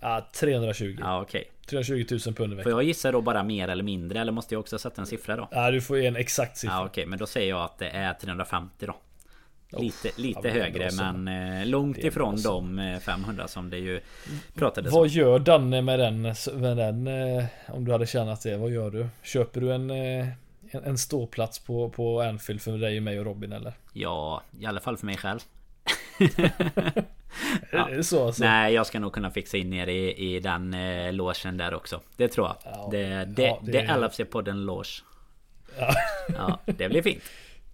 [0.00, 0.96] Ja, 320.
[1.00, 1.40] Ja, okej.
[1.40, 1.53] Okay.
[1.66, 2.72] 320 000 pund i veckan.
[2.72, 4.20] Får jag gissa då bara mer eller mindre?
[4.20, 5.48] Eller måste jag också sätta en siffra då?
[5.50, 6.74] Ja, du får ge en exakt siffra.
[6.74, 6.90] Ja, okej.
[6.90, 7.06] Okay.
[7.06, 8.96] Men då säger jag att det är 350 då.
[9.78, 14.00] Lite, lite ja, högre men eh, långt ifrån de 500 eh, som det ju
[14.54, 16.22] pratades Vad gör Danne med den,
[16.54, 18.56] med den eh, om du hade tjänat det?
[18.56, 19.08] Vad gör du?
[19.22, 20.34] Köper du en, en,
[20.70, 23.72] en ståplats på, på Anfield för dig, mig och Robin eller?
[23.92, 25.40] Ja, i alla fall för mig själv.
[27.70, 27.88] ja.
[27.88, 28.44] Är det så alltså?
[28.44, 32.00] Nej, jag ska nog kunna fixa in er i, i den eh, logen där också.
[32.16, 32.56] Det tror jag.
[32.64, 35.02] Ja, det, det, ja, det, det LFC-podden loge.
[35.78, 35.94] Ja.
[36.28, 37.22] ja, det blir fint.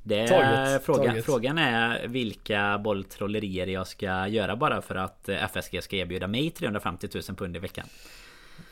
[0.02, 1.24] Det taget, frågan, taget.
[1.24, 7.08] frågan är vilka bolltrollerier jag ska göra bara för att FSG ska erbjuda mig 350
[7.14, 7.86] 000 pund i veckan.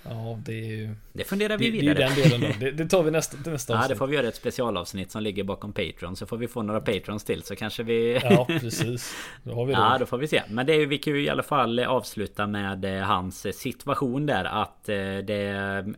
[0.03, 0.95] Ja, det är ju...
[1.13, 1.95] Det funderar vi vidare.
[1.95, 2.59] Det är den delen då.
[2.65, 3.69] Det, det tar vi nästa, nästa avsnitt.
[3.69, 6.17] Ja, det får vi göra ett specialavsnitt som ligger bakom Patreon.
[6.17, 8.21] Så får vi få några Patrons till så kanske vi...
[8.23, 9.15] Ja, precis.
[9.43, 9.79] Då har vi det.
[9.79, 10.43] Ja, då får vi se.
[10.49, 14.45] Men det är, vi kan ju i alla fall avsluta med eh, hans situation där.
[14.45, 15.35] Att eh, det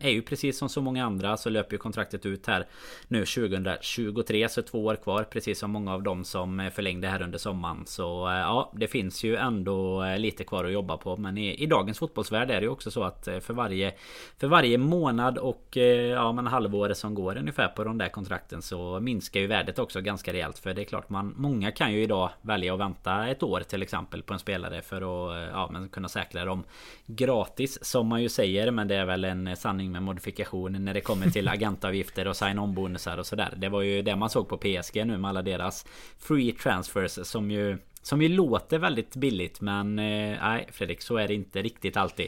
[0.01, 2.67] är ju precis som så många andra så löper ju kontraktet ut här
[3.07, 4.49] nu 2023.
[4.49, 5.23] Så två år kvar.
[5.23, 7.83] Precis som många av dem som eh, förlängde här under sommaren.
[7.85, 11.17] Så ja, det finns ju ändå lite kvar att jobba på.
[11.17, 13.90] Men i, i dagens fotbollsvärld är det ju också så att för varje
[14.37, 18.61] för varje månad och eh, ja, men halvår som går ungefär på de där kontrakten
[18.61, 20.59] så minskar ju värdet också ganska rejält.
[20.59, 23.81] För det är klart man Många kan ju idag välja att vänta ett år till
[23.81, 26.63] exempel på en spelare för att eh, ja, men kunna säkra dem
[27.05, 28.71] gratis som man ju säger.
[28.71, 32.73] Men det är väl en sanning med modifikation när det kommer till agentavgifter och sign-on
[32.73, 33.53] bonusar och sådär.
[33.57, 35.85] Det var ju det man såg på PSG nu med alla deras
[36.19, 41.27] free transfers som ju som ju låter väldigt billigt men eh, nej Fredrik så är
[41.27, 42.27] det inte riktigt alltid.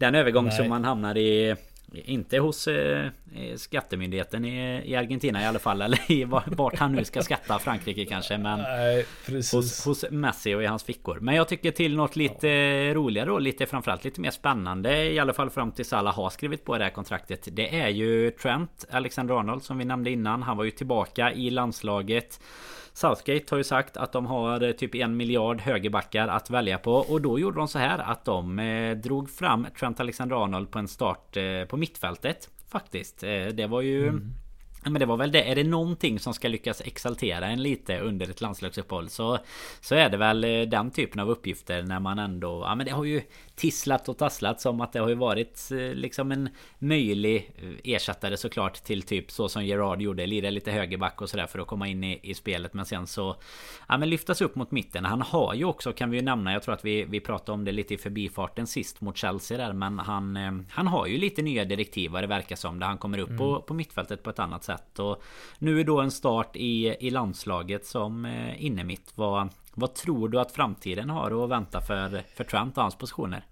[0.00, 1.56] Den övergång som man hamnar i
[1.92, 3.10] inte hos eh,
[3.56, 8.04] skattemyndigheten i, i Argentina i alla fall Eller i vart han nu ska skatta Frankrike
[8.04, 9.06] kanske Men Nej,
[9.52, 11.18] hos, hos, Messi och i hans fickor.
[11.20, 12.94] Men jag tycker till något lite ja.
[12.94, 16.64] roligare och lite framförallt lite mer spännande I alla fall fram till Salah har skrivit
[16.64, 20.42] på det här kontraktet Det är ju Trent Alexander-Arnold som vi nämnde innan.
[20.42, 22.40] Han var ju tillbaka i landslaget
[23.00, 26.92] Southgate har ju sagt att de har eh, typ en miljard högerbackar att välja på
[26.92, 30.88] Och då gjorde de så här att de eh, drog fram Trent Alexander-Arnold på en
[30.88, 34.34] start eh, på mittfältet Faktiskt Det var ju mm.
[34.84, 35.50] Men det var väl det.
[35.50, 39.38] Är det någonting som ska lyckas exaltera en lite under ett landslagsuppehåll så
[39.80, 43.04] Så är det väl den typen av uppgifter när man ändå Ja men det har
[43.04, 43.22] ju
[43.60, 48.36] tisslat och tasslat som att det har ju varit eh, liksom en möjlig eh, ersättare
[48.36, 50.26] såklart till typ så som Gerard gjorde.
[50.26, 52.74] Lira lite högerback och sådär för att komma in i, i spelet.
[52.74, 53.36] Men sen så
[53.88, 55.04] ja, men lyftas upp mot mitten.
[55.04, 56.52] Han har ju också kan vi ju nämna.
[56.52, 59.72] Jag tror att vi, vi pratade om det lite i förbifarten sist mot Chelsea där.
[59.72, 62.78] Men han, eh, han har ju lite nya direktiv vad det verkar som.
[62.78, 63.38] Där han kommer upp mm.
[63.38, 64.98] på, på mittfältet på ett annat sätt.
[64.98, 65.22] Och
[65.58, 68.26] nu är då en start i, i landslaget som
[68.58, 69.12] inne mitt.
[69.14, 73.44] Vad, vad tror du att framtiden har att vänta för, för Trent och hans positioner?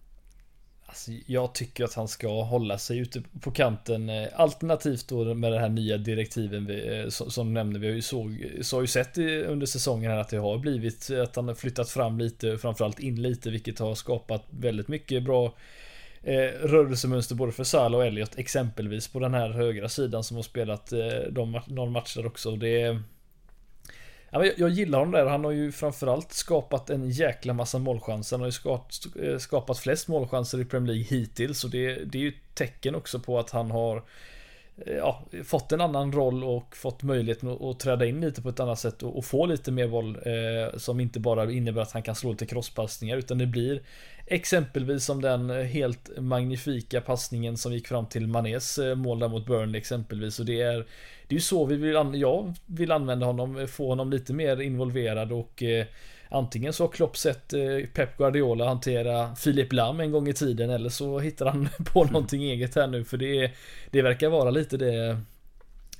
[0.98, 4.08] Alltså, jag tycker att han ska hålla sig ute på kanten.
[4.08, 7.78] Eh, alternativt då med den här nya direktiven vi, eh, som, som nämnde.
[7.78, 11.10] Vi har ju, såg, så har ju sett under säsongen här att det har blivit
[11.10, 15.54] att han har flyttat fram lite, framförallt in lite, vilket har skapat väldigt mycket bra
[16.22, 20.42] eh, rörelsemönster både för Salah och Elliot exempelvis på den här högra sidan som har
[20.42, 20.98] spelat eh,
[21.30, 22.56] de, någon match där också.
[22.56, 23.02] Det
[24.30, 25.26] jag gillar honom där.
[25.26, 28.36] Han har ju framförallt skapat en jäkla massa målchanser.
[28.36, 31.64] Han har ju skapat, eh, skapat flest målchanser i Premier League hittills.
[31.64, 34.02] Och det, det är ju ett tecken också på att han har eh,
[34.86, 38.48] Eh, ja, fått en annan roll och fått möjligheten att, att träda in lite på
[38.48, 40.16] ett annat sätt och, och få lite mer boll.
[40.16, 43.82] Eh, som inte bara innebär att han kan slå lite crosspassningar utan det blir
[44.26, 49.46] exempelvis som den helt magnifika passningen som gick fram till Manés eh, mål där mot
[49.46, 50.40] Burnley exempelvis.
[50.40, 50.86] Och det är
[51.28, 55.32] det är ju så vi vill, jag vill använda honom, få honom lite mer involverad
[55.32, 55.86] och eh,
[56.28, 57.60] Antingen så har Klopp sett eh,
[57.94, 62.12] Pep Guardiola hantera Filip Lam en gång i tiden eller så hittar han på mm.
[62.12, 63.50] någonting eget här nu för det,
[63.90, 65.20] det verkar vara lite det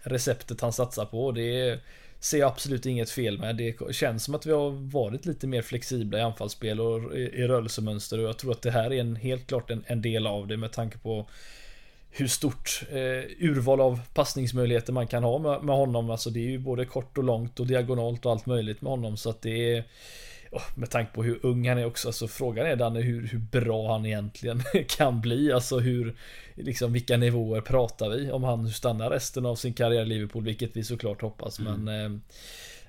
[0.03, 1.33] receptet han satsar på.
[1.33, 1.81] Det
[2.21, 3.57] ser jag absolut inget fel med.
[3.57, 7.47] Det känns som att vi har varit lite mer flexibla i anfallsspel och i, i
[7.47, 10.47] rörelsemönster och jag tror att det här är en, helt klart en, en del av
[10.47, 11.27] det med tanke på
[12.11, 16.11] hur stort eh, urval av passningsmöjligheter man kan ha med, med, honom.
[16.11, 19.17] Alltså det är ju både kort och långt och diagonalt och allt möjligt med honom.
[19.17, 19.85] Så att det är...
[20.75, 23.93] med tanke på hur ung han är också, alltså frågan är Danne hur, hur bra
[23.93, 26.17] han egentligen kan bli, alltså hur,
[26.55, 30.77] liksom vilka nivåer pratar vi om han stannar resten av sin karriär i Liverpool, vilket
[30.77, 31.85] vi såklart hoppas, mm.
[31.85, 32.19] men eh,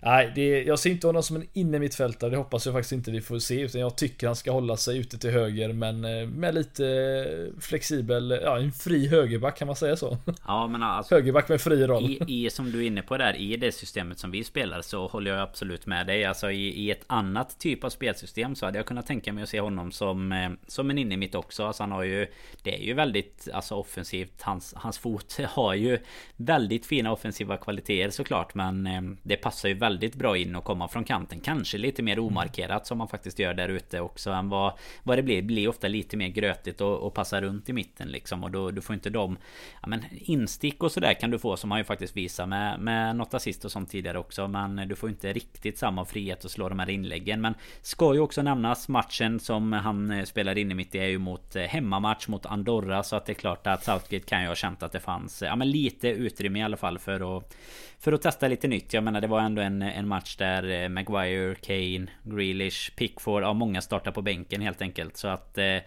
[0.01, 2.29] Nej, det, jag ser inte honom som en innermittfältare.
[2.29, 3.61] Det hoppas jag faktiskt inte vi får se.
[3.61, 5.73] Utan jag tycker han ska hålla sig ute till höger.
[5.73, 10.17] Men eh, med lite eh, flexibel, ja en fri högerback kan man säga så.
[10.47, 11.15] Ja men alltså.
[11.15, 12.17] Högerback med fri roll.
[12.27, 15.07] I, I, som du är inne på där, i det systemet som vi spelar så
[15.07, 16.25] håller jag absolut med dig.
[16.25, 19.49] Alltså i, i ett annat typ av spelsystem så hade jag kunnat tänka mig att
[19.49, 21.65] se honom som, eh, som en innermitt också.
[21.65, 22.27] Alltså han har ju,
[22.63, 24.41] det är ju väldigt alltså, offensivt.
[24.41, 25.99] Hans, hans fot har ju
[26.35, 28.53] väldigt fina offensiva kvaliteter såklart.
[28.53, 28.89] Men
[29.23, 31.39] det passar ju väldigt väldigt bra in och komma från kanten.
[31.39, 34.73] Kanske lite mer omarkerat som man faktiskt gör där ute också än vad,
[35.03, 35.35] vad det blir.
[35.35, 38.43] Det blir ofta lite mer grötigt och, och passa runt i mitten liksom.
[38.43, 39.37] Och då du får inte de
[39.81, 43.15] ja, men instick och sådär kan du få som han ju faktiskt visar med, med
[43.15, 44.47] något assist och sånt tidigare också.
[44.47, 47.41] Men du får inte riktigt samma frihet att slå de här inläggen.
[47.41, 50.91] Men ska ju också nämnas matchen som han spelar in i mitt.
[50.91, 53.03] Det är ju mot eh, hemmamatch mot Andorra.
[53.03, 55.55] Så att det är klart att Southgate kan ju ha känt att det fanns ja,
[55.55, 57.55] men lite utrymme i alla fall för att
[57.99, 58.93] för att testa lite nytt.
[58.93, 63.53] Jag menar det var ändå en, en match där eh, Maguire, Kane, Grealish, Pickford, ja
[63.53, 65.17] många startar på bänken helt enkelt.
[65.17, 65.77] Så att eh,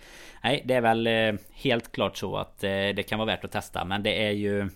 [0.43, 3.85] nej, det är väl eh, helt klart så att det kan vara värt att testa.
[3.85, 4.69] Men det är ju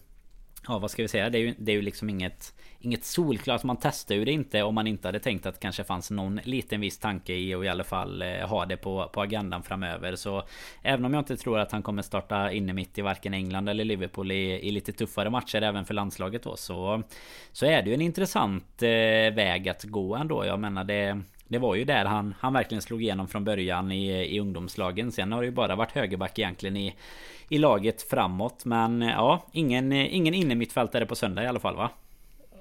[0.69, 1.31] Ja vad ska vi säga?
[1.31, 2.55] Det är ju, det är ju liksom inget
[2.87, 3.65] Inget solklart.
[3.65, 6.41] Man testar ju det inte om man inte hade tänkt att det kanske fanns någon
[6.45, 10.17] liten viss tanke i att i alla fall eh, ha det på, på agendan framöver.
[10.17, 10.43] Så
[10.83, 13.85] även om jag inte tror att han kommer starta inne mitt i varken England eller
[13.85, 17.03] Liverpool i, i lite tuffare matcher även för landslaget då så
[17.53, 20.47] Så är det ju en intressant eh, väg att gå ändå.
[20.47, 24.37] Jag menar det det var ju där han, han verkligen slog igenom från början i,
[24.37, 25.13] i ungdomslagen.
[25.13, 26.95] Sen har det ju bara varit högerback egentligen i,
[27.49, 28.65] i laget framåt.
[28.65, 31.91] Men ja, ingen, ingen innermittfältare på söndag i alla fall va?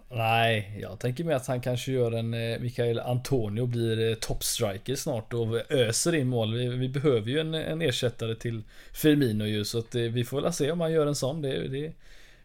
[0.09, 4.95] Nej, jag tänker mig att han kanske gör en eh, Mikael Antonio blir topstriker toppstriker
[4.95, 6.53] snart och öser in mål.
[6.53, 10.41] Vi, vi behöver ju en, en, ersättare till Firmino ju så att eh, vi får
[10.41, 11.41] väl se om han gör en sån.
[11.41, 11.91] Det, det,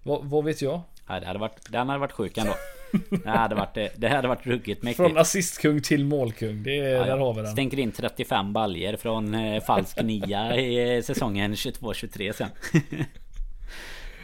[0.03, 0.81] vad, vad vet jag?
[1.11, 2.55] Ja, det hade varit, den hade varit sjuk ändå.
[3.25, 5.09] Det hade varit, det hade varit ruggigt mäktigt.
[5.09, 6.63] Från assistkung till målkung.
[6.63, 7.53] Det, ja, där har vi den.
[7.53, 12.49] Stänker in 35 baljer från eh, falsk nia i säsongen 22-23 sen.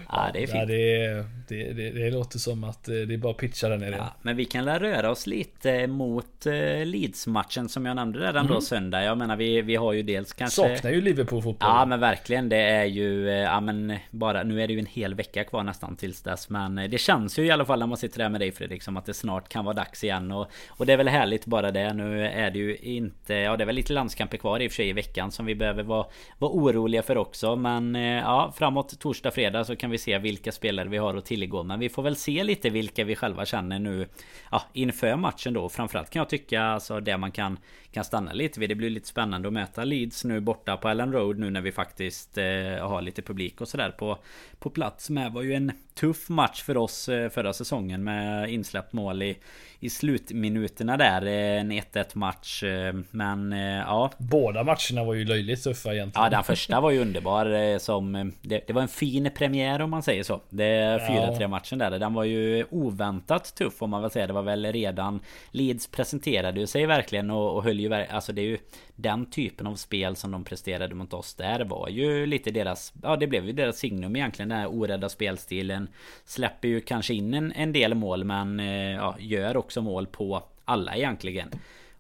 [0.09, 0.57] Ja, det är fint.
[0.57, 3.81] Ja, det, det, det, det, låter som att eh, det är bara att pitcha den
[3.81, 3.97] nere.
[3.97, 6.53] Ja, men vi kan väl röra oss lite mot eh,
[6.85, 8.55] Leeds-matchen som jag nämnde redan mm.
[8.55, 9.05] då söndag.
[9.05, 10.63] Jag menar vi, vi har ju dels kanske...
[10.63, 11.69] Saknar ju Liverpool-fotboll.
[11.69, 12.49] Ja men verkligen.
[12.49, 13.29] Det är ju...
[13.29, 14.43] Eh, ja men bara...
[14.43, 16.51] Nu är det ju en hel vecka kvar nästan tills dess.
[16.51, 18.97] Men det känns ju i alla fall när man sitter där med dig Fredrik som
[18.97, 20.33] att det snart kan vara dags igen.
[20.33, 21.93] Och, och det är väl härligt bara det.
[21.93, 23.35] Nu är det ju inte...
[23.35, 25.55] Ja det är väl lite landskamper kvar i och för sig i veckan som vi
[25.55, 26.07] behöver vara,
[26.39, 27.57] vara oroliga för också.
[27.57, 31.25] Men ja framåt torsdag, fredag så kan vi vi se vilka spelare vi har att
[31.25, 31.63] tillgå.
[31.63, 34.09] Men vi får väl se lite vilka vi själva känner nu
[34.51, 35.69] ja, inför matchen då.
[35.69, 37.59] Framförallt kan jag tycka alltså det man kan,
[37.97, 38.69] kan stanna lite vid.
[38.69, 41.73] Det blir lite spännande att möta Leeds nu borta på Ellen Road nu när vi
[41.73, 42.45] faktiskt eh,
[42.89, 44.19] har lite publik och sådär på,
[44.59, 45.33] på plats med.
[45.33, 49.39] var ju en tuff match för oss eh, förra säsongen med insläppt mål i,
[49.81, 51.27] i slutminuterna där.
[51.27, 52.63] Eh, en 1-1 match.
[52.63, 53.53] Eh, men
[53.87, 54.11] ja.
[54.19, 56.25] Båda matcherna var ju löjligt tuffa egentligen.
[56.25, 57.79] Ja den första var ju underbar.
[57.79, 60.41] Som, det, det var en fin premiär om man säger så.
[60.49, 61.49] Det 4-3 ja.
[61.49, 61.99] matchen där.
[61.99, 64.27] Den var ju oväntat tuff får man väl säga.
[64.27, 68.47] Det var väl redan Leeds presenterade sig verkligen och, och höll ju Alltså det är
[68.47, 68.59] ju
[68.95, 73.17] den typen av spel som de presterade mot oss där var ju lite deras Ja
[73.17, 75.89] det blev ju deras signum egentligen den här orädda spelstilen.
[76.25, 80.43] Släpper ju kanske in en, en del mål men eh, ja, gör också mål på
[80.65, 81.51] alla egentligen.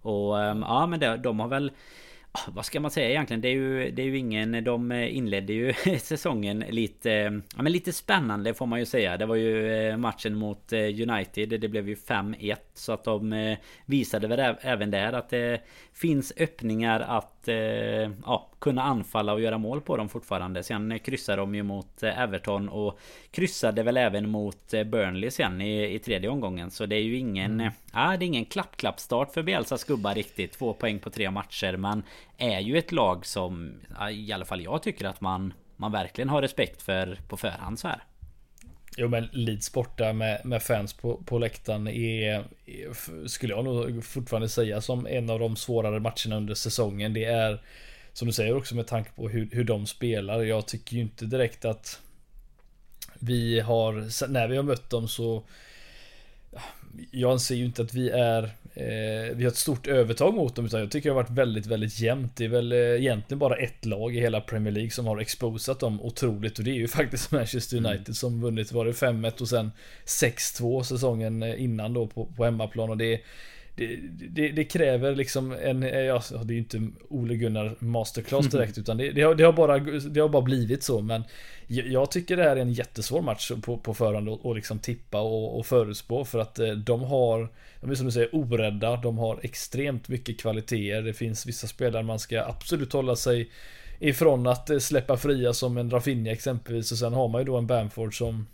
[0.02, 1.70] Och ehm, ja men det, de har väl
[2.48, 3.40] vad ska man säga egentligen?
[3.40, 4.64] Det är ju, det är ju ingen...
[4.64, 7.10] De inledde ju säsongen lite...
[7.56, 9.16] Ja men lite spännande får man ju säga.
[9.16, 11.60] Det var ju eh, matchen mot eh, United.
[11.60, 12.56] Det blev ju 5-1.
[12.74, 15.60] Så att de eh, visade väl även där att det
[15.94, 17.35] finns öppningar att
[18.24, 20.62] ja, kunna anfalla och göra mål på dem fortfarande.
[20.62, 22.98] Sen kryssade de ju mot Everton och
[23.30, 26.70] kryssade väl även mot Burnley sen i, i tredje omgången.
[26.70, 27.60] Så det är ju ingen...
[27.60, 27.72] Mm.
[27.92, 30.52] Ja, det är ingen klapp-klapp-start för Bielsas gubbar riktigt.
[30.52, 31.76] Två poäng på tre matcher.
[31.76, 32.02] Men
[32.36, 33.80] är ju ett lag som
[34.12, 37.88] i alla fall jag tycker att man, man verkligen har respekt för på förhand så
[37.88, 38.02] här.
[38.98, 44.04] Jo men Leeds borta med, med fans på, på läktaren är, är, skulle jag nog
[44.04, 47.14] fortfarande säga som en av de svårare matcherna under säsongen.
[47.14, 47.62] Det är
[48.12, 50.42] som du säger också med tanke på hur, hur de spelar.
[50.42, 52.00] Jag tycker ju inte direkt att
[53.18, 53.92] vi har,
[54.28, 55.42] när vi har mött dem så
[57.10, 58.50] jag anser ju inte att vi är
[59.34, 62.00] vi har ett stort övertag mot dem utan jag tycker det har varit väldigt, väldigt
[62.00, 62.36] jämnt.
[62.36, 65.80] Det är väl eh, egentligen bara ett lag i hela Premier League som har exposat
[65.80, 67.90] dem otroligt och det är ju faktiskt Manchester mm.
[67.90, 68.14] United mm.
[68.14, 69.72] som vunnit, var det 5-1 och sen
[70.06, 73.20] 6-2 säsongen innan då på, på hemmaplan och det
[73.76, 73.96] det,
[74.30, 78.96] det, det, kräver liksom en, ja, det är ju inte Ole Gunnar masterclass direkt utan
[78.96, 81.24] det, det, har, det, har bara, det har bara blivit så men
[81.66, 85.20] jag tycker det här är en jättesvår match på, på förhand och, och liksom tippa
[85.20, 87.48] och, och förutspå för att eh, de har
[87.80, 92.02] De är som du säger orädda, de har extremt mycket kvaliteter Det finns vissa spelare
[92.02, 93.50] man ska absolut hålla sig
[93.98, 97.56] Ifrån att eh, släppa fria som en Rafinha exempelvis och sen har man ju då
[97.56, 98.46] en Bamford som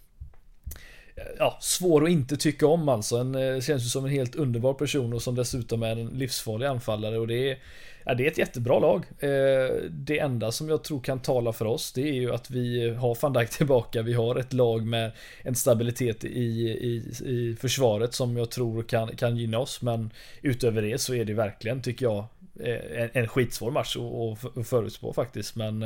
[1.39, 3.17] ja, svår att inte tycka om alltså.
[3.17, 6.67] En, eh, känns ju som en helt underbar person och som dessutom är en livsfarlig
[6.67, 7.59] anfallare och det är
[8.05, 9.05] Ja, det är ett jättebra lag.
[9.19, 12.91] Eh, det enda som jag tror kan tala för oss det är ju att vi
[12.91, 14.03] har van Dijk tillbaka.
[14.03, 19.17] Vi har ett lag med en stabilitet i, i, i försvaret som jag tror kan,
[19.17, 19.83] kan gynna oss.
[19.83, 20.11] Men
[20.43, 22.25] utöver det så är det verkligen, tycker jag,
[22.61, 25.57] eh, en, en skitsvår match att förutspå faktiskt.
[25.57, 25.83] Men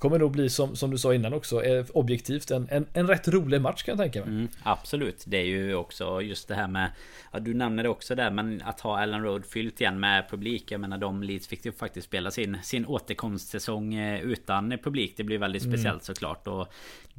[0.00, 3.28] kommer nog bli som, som du sa innan också, eh, objektivt en, en, en rätt
[3.28, 4.28] rolig match kan jag tänka mig.
[4.28, 6.90] Mm, absolut, det är ju också just det här med
[7.32, 10.70] ja, Du nämnde det också där, men att ha Allen Road fyllt igen med publik.
[10.70, 15.14] Jag menar de Leeds fick ju faktiskt spela sin, sin återkomstsäsong eh, utan publik.
[15.16, 15.76] Det blir väldigt mm.
[15.76, 16.46] speciellt såklart.
[16.46, 16.68] Och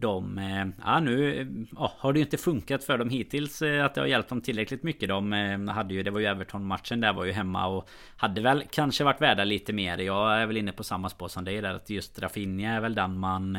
[0.02, 3.86] de, eh, ja nu eh, ja, har det ju inte funkat för dem hittills eh,
[3.86, 5.10] att det har hjälpt dem tillräckligt mycket.
[5.10, 5.32] De
[5.68, 9.22] hade ju, det var ju Everton-matchen där var ju hemma och hade väl kanske varit
[9.22, 9.98] värda lite mer.
[9.98, 12.96] Jag är väl inne på samma spår som dig där att just Rafinha är väl
[12.96, 13.58] den man...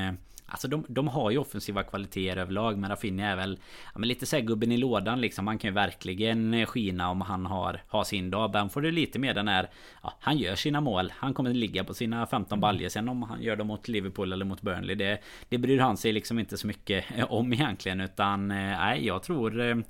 [0.53, 3.59] Eh, alltså de, de har ju offensiva kvaliteter överlag Men Rafinha är väl
[3.95, 5.47] ja, men lite såhär gubben i lådan liksom.
[5.47, 8.51] Han kan ju verkligen eh, skina om han har, har sin dag.
[8.51, 9.71] Benford är lite mer den här
[10.03, 11.13] ja, Han gör sina mål.
[11.17, 12.89] Han kommer ligga på sina 15 baljer.
[12.89, 16.13] Sen om han gör dem mot Liverpool eller mot Burnley Det, det bryr han sig
[16.13, 18.01] liksom inte så mycket om egentligen.
[18.01, 19.85] Utan eh, nej jag tror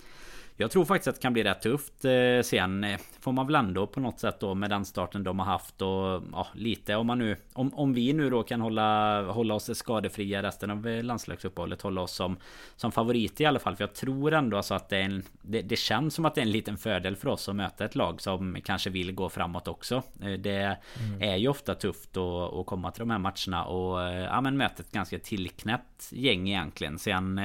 [0.56, 3.54] jag tror faktiskt att det kan bli rätt tufft eh, sen eh, Får man väl
[3.54, 7.06] ändå på något sätt då med den starten de har haft och ja, lite om
[7.06, 11.02] man nu om, om vi nu då kan hålla, hålla oss skadefria resten av eh,
[11.02, 12.36] landslagsuppehållet Hålla oss som
[12.76, 13.76] Som favorit i alla fall.
[13.76, 16.40] För jag tror ändå alltså att det är en det, det, känns som att det
[16.40, 19.68] är en liten fördel för oss att möta ett lag som kanske vill gå framåt
[19.68, 20.02] också.
[20.38, 21.22] Det mm.
[21.22, 24.82] är ju ofta tufft att, att komma till de här matcherna och ja men möta
[24.82, 26.98] ett ganska tillknäppt gäng egentligen.
[26.98, 27.38] Sen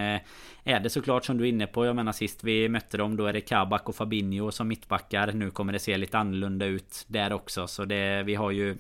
[0.64, 3.18] är det såklart som du är inne på Jag menar sist vi mötte dem.
[3.18, 5.32] Då är det Kabak och Fabinho som mittbackar.
[5.32, 7.68] Nu kommer det se lite annorlunda ut där också.
[7.68, 8.78] Så det, vi har ju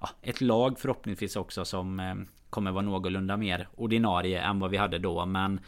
[0.00, 2.14] ja, Ett lag förhoppningsvis också som eh,
[2.50, 5.26] Kommer vara någorlunda mer ordinarie än vad vi hade då.
[5.26, 5.60] Men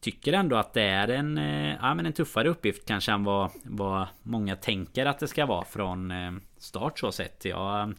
[0.00, 3.50] Tycker ändå att det är en, eh, ja, men en tuffare uppgift kanske än vad,
[3.62, 7.44] vad många tänker att det ska vara från eh, start så sett.
[7.44, 7.94] Jag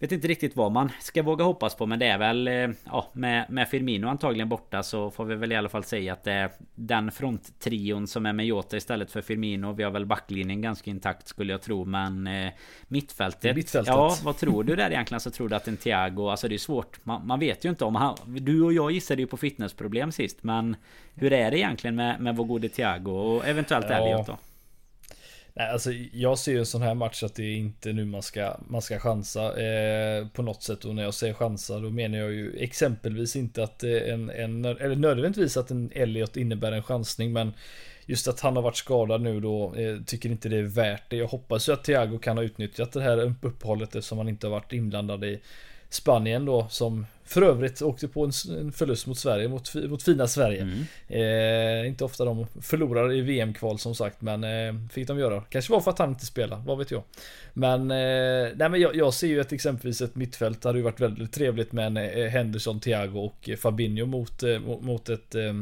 [0.00, 3.10] Vet inte riktigt vad man ska våga hoppas på men det är väl eh, Ja
[3.12, 6.32] med, med Firmino antagligen borta så får vi väl i alla fall säga att det
[6.32, 9.72] är Den fronttrion som är med Jota istället för Firmino.
[9.72, 12.52] Vi har väl backlinjen ganska intakt skulle jag tro men eh,
[12.88, 13.94] Mittfältet, mittfältet.
[13.94, 15.20] Ja vad tror du där egentligen?
[15.20, 17.04] Så tror du att en Thiago Alltså det är svårt.
[17.04, 20.42] Man, man vet ju inte om han Du och jag gissade ju på fitnessproblem sist
[20.42, 20.76] men
[21.14, 23.94] Hur är det egentligen med, med vår gode Thiago och eventuellt ja.
[23.94, 24.36] Elliot då?
[25.54, 28.22] Nej, alltså jag ser ju en sån här match att det är inte nu man
[28.22, 30.84] ska, man ska chansa eh, på något sätt.
[30.84, 34.64] Och när jag säger chansa då menar jag ju exempelvis inte att eh, en, en
[34.64, 37.32] eller nödvändigtvis att en Elliot innebär en chansning.
[37.32, 37.52] Men
[38.06, 41.16] just att han har varit skadad nu då eh, tycker inte det är värt det.
[41.16, 44.52] Jag hoppas ju att Thiago kan ha utnyttjat det här uppehållet eftersom han inte har
[44.52, 45.40] varit inblandad i
[45.88, 48.32] Spanien då som för övrigt åkte på en
[48.72, 50.62] förlust mot Sverige, mot, mot fina Sverige.
[50.62, 50.84] Mm.
[51.08, 55.40] Eh, inte ofta de förlorar i VM-kval som sagt, men eh, fick de göra.
[55.40, 57.02] Kanske var för att han inte spelar, vad vet jag.
[57.52, 61.00] Men, eh, nej, men jag, jag, ser ju att exempelvis ett mittfält hade ju varit
[61.00, 65.52] väldigt trevligt med en eh, Henderson, Thiago och Fabinho mot, eh, mot, mot ett eh,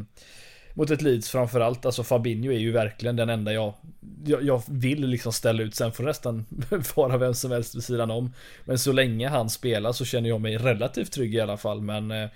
[0.78, 1.86] mot ett Leeds framförallt.
[1.86, 3.74] Alltså Fabinho är ju verkligen den enda jag,
[4.24, 5.74] jag, jag vill liksom ställa ut.
[5.74, 6.46] Sen får nästan
[6.94, 8.34] vara vem som helst vid sidan om.
[8.64, 11.80] Men så länge han spelar så känner jag mig relativt trygg i alla fall.
[11.80, 12.28] Men eh,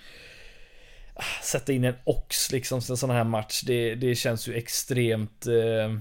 [1.15, 3.63] ah, sätta in en ox liksom en sån här match.
[3.67, 5.99] Det, det känns ju extremt eh,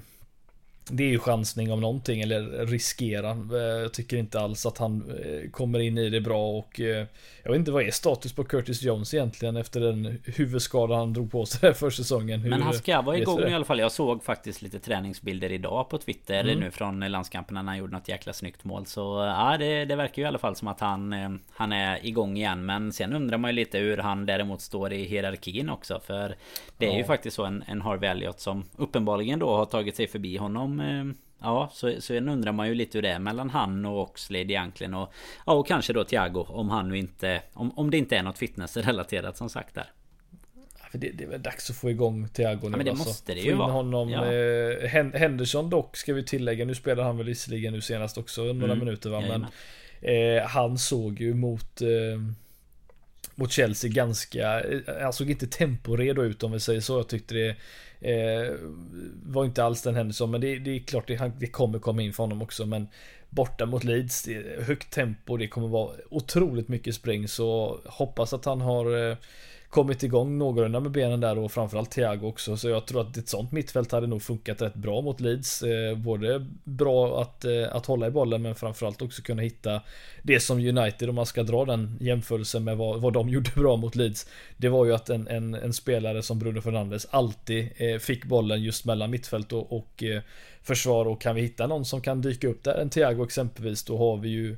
[0.89, 3.29] det är ju chansning om någonting eller riskera.
[3.29, 7.05] Eh, jag tycker inte alls att han eh, kommer in i det bra och eh,
[7.43, 11.31] jag vet inte vad är status på Curtis Jones egentligen efter den huvudskada han drog
[11.31, 12.39] på sig för säsongen.
[12.39, 13.79] Hur Men han ska vara igång i alla fall.
[13.79, 16.59] Jag såg faktiskt lite träningsbilder idag på Twitter mm.
[16.59, 18.85] nu från landskampen när han gjorde något jäkla snyggt mål.
[18.85, 19.01] Så
[19.37, 22.65] ja, det, det verkar ju i alla fall som att han, han är igång igen.
[22.65, 25.99] Men sen undrar man ju lite hur han däremot står i hierarkin också.
[26.05, 26.35] För
[26.77, 26.97] det är ja.
[26.97, 30.70] ju faktiskt så en, en Harvey Elliot som uppenbarligen då har tagit sig förbi honom
[30.79, 31.05] Eh,
[31.41, 34.93] ja, så, så undrar man ju lite hur det är mellan han och Oxlade egentligen.
[34.93, 35.13] Och,
[35.45, 37.41] ja, och kanske då Thiago om han nu inte...
[37.53, 39.91] Om, om det inte är något fitnessrelaterat som sagt där.
[40.91, 43.09] För det, det är väl dags att få igång Thiago nu ja, men det alltså.
[43.09, 43.71] måste det ju vara.
[43.71, 44.09] honom.
[44.09, 44.33] Ja.
[44.33, 46.65] Eh, Henderson dock ska vi tillägga.
[46.65, 48.79] Nu spelar han väl visserligen nu senast också några mm.
[48.79, 49.21] minuter va.
[49.21, 49.45] Men
[50.01, 51.87] eh, han såg ju mot eh,
[53.35, 54.63] mot Chelsea ganska,
[55.01, 56.97] han såg inte temporedo ut om vi säger så.
[56.97, 57.55] Jag tyckte det
[58.01, 58.55] eh,
[59.23, 60.31] var inte alls den händelsen.
[60.31, 62.65] Men det, det är klart det, det kommer komma in för honom också.
[62.65, 62.87] Men
[63.29, 67.27] borta mot Leeds, det högt tempo, det kommer vara otroligt mycket spring.
[67.27, 69.17] Så hoppas att han har eh,
[69.71, 72.57] kommit igång någorlunda med benen där och framförallt Thiago också.
[72.57, 75.63] Så jag tror att ett sånt mittfält hade nog funkat rätt bra mot Leeds.
[75.63, 79.81] Eh, både bra att, eh, att hålla i bollen men framförallt också kunna hitta
[80.21, 83.77] det som United, om man ska dra den jämförelsen med vad, vad de gjorde bra
[83.77, 84.27] mot Leeds.
[84.57, 88.63] Det var ju att en, en, en spelare som Bruno Fernandes alltid eh, fick bollen
[88.63, 90.03] just mellan mittfält och, och
[90.63, 93.97] försvar och kan vi hitta någon som kan dyka upp där, en Thiago exempelvis, då
[93.97, 94.57] har vi ju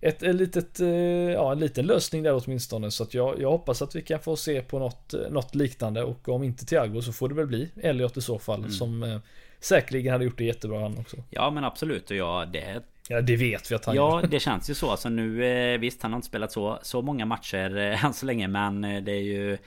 [0.00, 2.90] ett, ett litet, eh, ja, en liten lösning där åtminstone.
[2.90, 6.02] Så att jag, jag hoppas att vi kan få se på något, eh, något liknande
[6.02, 8.70] och om inte Thiago så får det väl bli Elliot i så fall mm.
[8.70, 9.18] som eh,
[9.60, 11.16] säkerligen hade gjort det jättebra han också.
[11.30, 14.70] Ja men absolut och ja det Ja det vet vi att han Ja det känns
[14.70, 14.90] ju så.
[14.90, 18.80] Alltså nu visst han har inte spelat så, så många matcher än så länge men
[18.80, 19.58] det är ju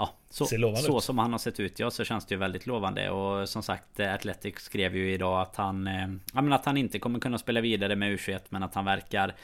[0.00, 0.46] ja, så,
[0.76, 3.10] så som han har sett ut ja, så känns det ju väldigt lovande.
[3.10, 6.98] Och som sagt Athletic skrev ju idag att han eh, ja, men att han inte
[6.98, 9.34] kommer kunna spela vidare med U21 men att han verkar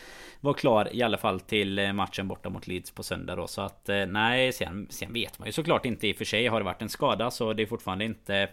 [0.40, 3.46] vara klar i alla fall till eh, matchen borta mot Leeds på söndag då.
[3.46, 6.46] Så att eh, nej, sen, sen vet man ju såklart inte i och för sig.
[6.46, 8.48] Har det varit en skada så det är fortfarande inte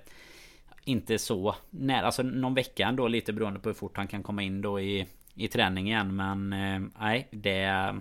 [0.86, 4.44] inte så nära, alltså någon vecka ändå lite beroende på hur fort han kan komma
[4.44, 6.16] in då i, i träning igen.
[6.16, 7.96] Men eh, nej, det...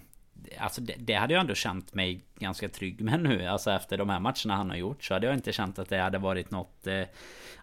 [0.59, 3.47] Alltså det, det, hade jag ändå känt mig ganska trygg med nu.
[3.47, 5.99] Alltså efter de här matcherna han har gjort så hade jag inte känt att det
[5.99, 7.03] hade varit något eh,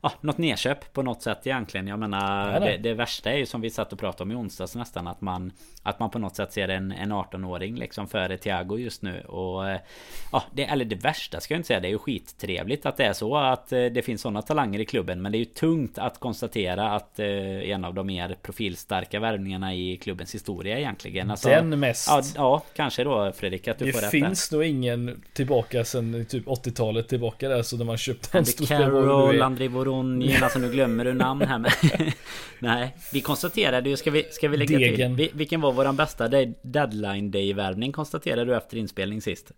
[0.01, 1.87] ja, något nedköp på något sätt egentligen.
[1.87, 4.75] Jag menar det, det, värsta är ju som vi satt och pratade om i onsdags
[4.75, 5.51] nästan att man
[5.83, 9.69] att man på något sätt ser en, en 18-åring liksom före Thiago just nu och
[9.69, 9.79] eh,
[10.31, 11.79] ja, det, eller det värsta ska jag inte säga.
[11.79, 14.85] Det är ju skittrevligt att det är så att eh, det finns sådana talanger i
[14.85, 15.21] klubben.
[15.21, 19.73] Men det är ju tungt att konstatera att eh, en av de mer profilstarka värvningarna
[19.73, 21.31] i klubbens historia egentligen.
[21.31, 22.07] Alltså, Den mest.
[22.07, 24.11] Ja, ja, kanske då Fredrik att du det får rätt.
[24.11, 28.45] Det finns nog ingen tillbaka sen typ 80-talet tillbaka där så när man köpte en
[28.45, 31.73] stor Carroll, André Voronji, alltså nu glömmer du namn här med.
[32.59, 35.17] Nej, vi konstaterade ju, ska vi, ska vi lägga Degen.
[35.17, 35.29] till?
[35.33, 36.27] Vilken var våran bästa
[36.61, 39.51] deadline day värvning konstaterade du efter inspelning sist?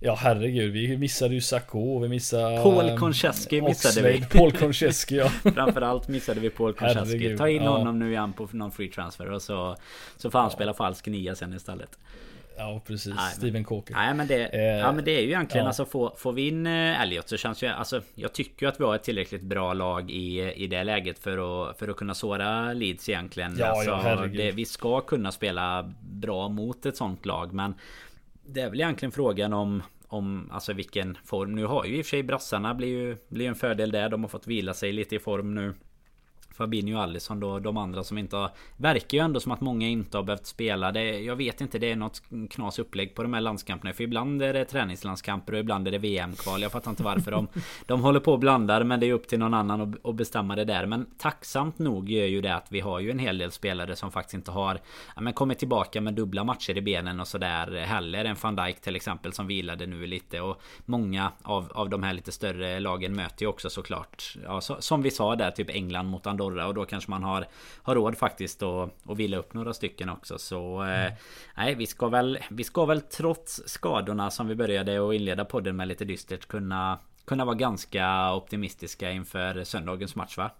[0.00, 5.28] Ja herregud, vi missade ju Sacco, vi missade Paul Konchesky missade vi Paul Konchesky ja
[5.54, 7.70] Framförallt missade vi Paul Konchesky Ta in ja.
[7.70, 9.76] honom nu igen på någon free transfer och så
[10.16, 10.50] Så får han ja.
[10.50, 11.98] spela falsk nia sen istället
[12.60, 15.64] Ja precis, nej, Steven Corker Nej men det, eh, ja, men det är ju egentligen
[15.64, 15.68] ja.
[15.68, 18.80] alltså får, får vi in eh, Elliot så känns ju alltså Jag tycker ju att
[18.80, 22.14] vi har ett tillräckligt bra lag i, i det läget för att, för att kunna
[22.14, 27.26] såra Leeds egentligen ja, alltså, ja, det, Vi ska kunna spela bra mot ett sånt
[27.26, 27.74] lag men
[28.46, 31.54] Det är väl egentligen frågan om om alltså vilken form.
[31.54, 34.08] Nu har ju i och för sig brassarna blir ju blir en fördel där.
[34.08, 35.74] De har fått vila sig lite i form nu.
[36.60, 38.50] Fabinho och Alisson då, de andra som inte har...
[38.76, 40.92] Verkar ju ändå som att många inte har behövt spela.
[40.92, 43.92] Det, jag vet inte, det är något knas upplägg på de här landskamperna.
[43.92, 46.62] För ibland är det träningslandskamper och ibland är det VM-kval.
[46.62, 47.48] Jag fattar inte varför de,
[47.86, 48.84] de håller på och blandar.
[48.84, 50.86] Men det är upp till någon annan att, bestämma det där.
[50.86, 54.10] Men tacksamt nog gör ju det att vi har ju en hel del spelare som
[54.10, 54.80] faktiskt inte har
[55.14, 58.24] ja, men kommit tillbaka med dubbla matcher i benen och sådär heller.
[58.24, 60.40] En van Dijk till exempel som vilade nu lite.
[60.40, 64.36] Och många av, av de här lite större lagen möter ju också såklart.
[64.44, 67.22] Ja, så, som vi sa där, typ England mot Andorra torra och då kanske man
[67.22, 67.46] har,
[67.82, 70.38] har råd faktiskt att, att vila upp några stycken också.
[70.38, 71.12] Så eh, mm.
[71.56, 75.76] nej, vi ska väl Vi ska väl trots skadorna som vi började att inleda podden
[75.76, 80.50] med lite dystert kunna Kunna vara ganska optimistiska inför söndagens match va?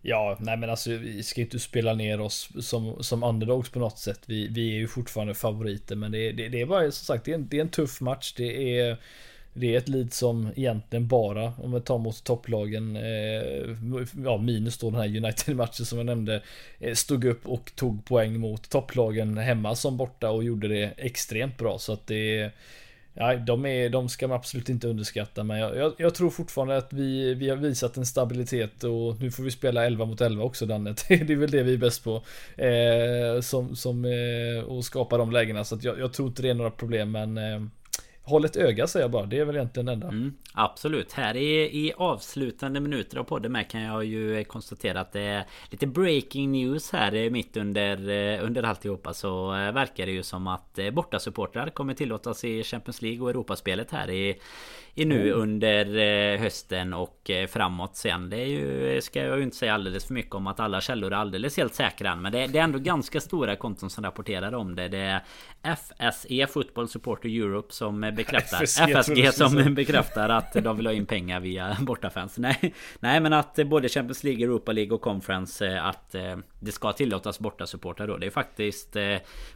[0.00, 3.98] Ja, nej men alltså vi ska inte spela ner oss som, som underdogs på något
[3.98, 4.20] sätt.
[4.26, 7.30] Vi, vi är ju fortfarande favoriter men det, det, det är bara som sagt det
[7.30, 8.34] är, en, det är en tuff match.
[8.36, 8.96] Det är
[9.58, 14.78] det är ett lead som egentligen bara, om vi tar mot topplagen, eh, ja minus
[14.78, 16.42] då den här United-matchen som jag nämnde,
[16.78, 21.58] eh, stod upp och tog poäng mot topplagen hemma som borta och gjorde det extremt
[21.58, 21.78] bra.
[21.78, 22.52] Så att det
[23.20, 26.76] Ja, de, är, de ska man absolut inte underskatta men jag, jag, jag, tror fortfarande
[26.76, 30.44] att vi, vi har visat en stabilitet och nu får vi spela 11 mot 11
[30.44, 30.94] också Danne.
[31.08, 32.22] Det är väl det vi är bäst på.
[32.56, 36.50] Eh, som, som, eh, och skapa de lägena så att jag, jag, tror inte det
[36.50, 37.60] är några problem men eh,
[38.28, 39.26] Håll ett öga säger jag bara.
[39.26, 40.08] Det är väl egentligen det enda.
[40.08, 41.12] Mm, absolut.
[41.12, 45.44] Här i, i avslutande minuter av podden med kan jag ju konstatera att det är
[45.70, 49.14] lite breaking news här mitt under, eh, under alltihopa.
[49.14, 53.30] Så eh, verkar det ju som att eh, bortasupportrar kommer tillåtas i Champions League och
[53.30, 54.40] Europaspelet här i
[55.04, 58.30] nu under eh, hösten och eh, framåt sen.
[58.30, 61.12] Det är ju, ska jag ju inte säga alldeles för mycket om att alla källor
[61.12, 62.22] är alldeles helt säkra än.
[62.22, 64.88] Men det, det är ändå ganska stora konton som rapporterar om det.
[64.88, 65.22] Det är
[66.12, 71.06] FSE Football Supporter Europe som bekräftar FSG, FSG som bekräftar att de vill ha in
[71.06, 76.14] pengar via bortafans Nej, nej men att både Champions League, Europa League och Conference Att
[76.60, 78.96] det ska tillåtas bortasupportrar då Det är faktiskt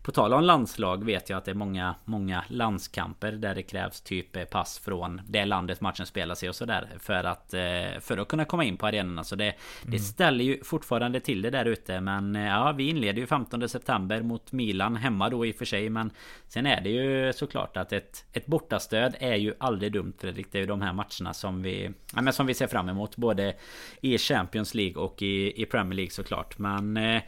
[0.03, 4.01] På tal om landslag vet jag att det är många Många landskamper där det krävs
[4.01, 7.55] typ pass från det landet matchen spelas i och sådär För att
[8.01, 9.99] För att kunna komma in på arenorna Så det, det mm.
[9.99, 14.53] ställer ju fortfarande till det där ute Men ja vi inleder ju 15 september mot
[14.53, 16.11] Milan hemma då i och för sig Men
[16.53, 20.47] Sen är det ju såklart att ett, ett bortastöd är ju aldrig dumt Fredrik.
[20.53, 23.17] Det är ju de här matcherna som vi, ja, men som vi ser fram emot.
[23.17, 23.55] Både
[24.01, 26.59] i Champions League och i, i Premier League såklart.
[26.59, 27.23] Men men eh,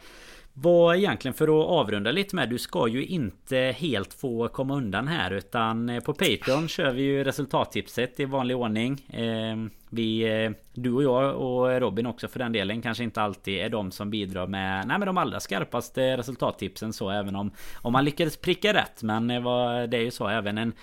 [0.57, 5.07] vad egentligen för att avrunda lite med Du ska ju inte helt få komma undan
[5.07, 9.05] här utan eh, på Patreon kör vi ju resultattipset i vanlig ordning.
[9.09, 13.59] Ehm, vi eh, Du och jag och Robin också för den delen kanske inte alltid
[13.59, 17.51] är de som bidrar med Nej men de allra skarpaste resultattipsen så även om
[17.81, 19.03] Om man lyckades pricka rätt.
[19.03, 20.73] Men det är ju så även en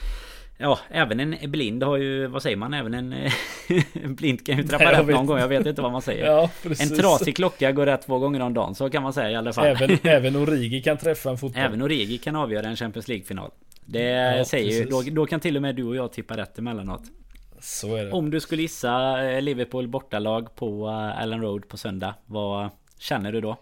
[0.62, 3.12] Ja, även en blind har ju, vad säger man, även en,
[3.92, 6.26] en blind kan ju träffa rätt någon gång, jag vet inte vad man säger.
[6.32, 6.50] Ja,
[6.80, 9.52] en trasig klocka går rätt två gånger om dagen, så kan man säga i alla
[9.52, 9.66] fall.
[9.66, 11.62] Även, även Origi kan träffa en fotboll.
[11.62, 13.50] Även Origi kan avgöra en Champions League-final.
[13.84, 16.58] Det ja, säger ju, då, då kan till och med du och jag tippa rätt
[16.58, 17.02] emellanåt.
[17.60, 18.12] Så är det.
[18.12, 23.32] Om du skulle gissa eh, Liverpool bortalag på eh, Allen Road på söndag, vad känner
[23.32, 23.56] du då?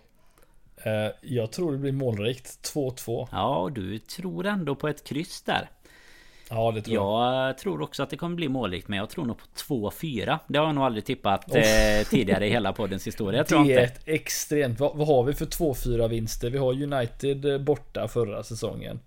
[0.76, 3.28] Eh, jag tror det blir målrikt 2-2.
[3.32, 5.70] Ja, du tror ändå på ett kryss där.
[6.51, 7.48] Ja det tror jag.
[7.48, 9.44] Jag tror också att det kommer bli målrikt men jag tror nog på
[9.90, 11.62] 2-4 Det har jag nog aldrig tippat eh,
[12.11, 13.38] tidigare i hela poddens historia.
[13.38, 14.80] Jag tror Det är ett extremt.
[14.80, 16.51] Vad, vad, har vi för 2-4 vinster?
[16.51, 19.01] Vi har United eh, borta förra säsongen.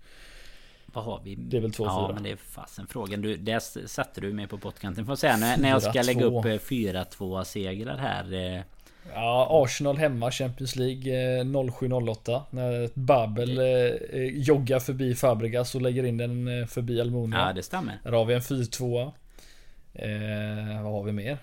[0.86, 1.34] Vad har vi?
[1.34, 3.22] Det är väl 2-4 Ja men det är fasen frågan.
[3.22, 5.06] Du, Där satte du mig på pottkanten.
[5.06, 8.64] Får säga när, när jag ska lägga upp 4-2 eh, segrar här
[9.14, 13.58] Ja, Arsenal hemma Champions League 07-08 eh, När Babel.
[13.58, 18.12] Eh, eh, joggar förbi Fabregas och lägger in den förbi Almunia Ja det stämmer Där
[18.12, 19.12] har vi en 4-2
[19.92, 21.38] eh, Vad har vi mer?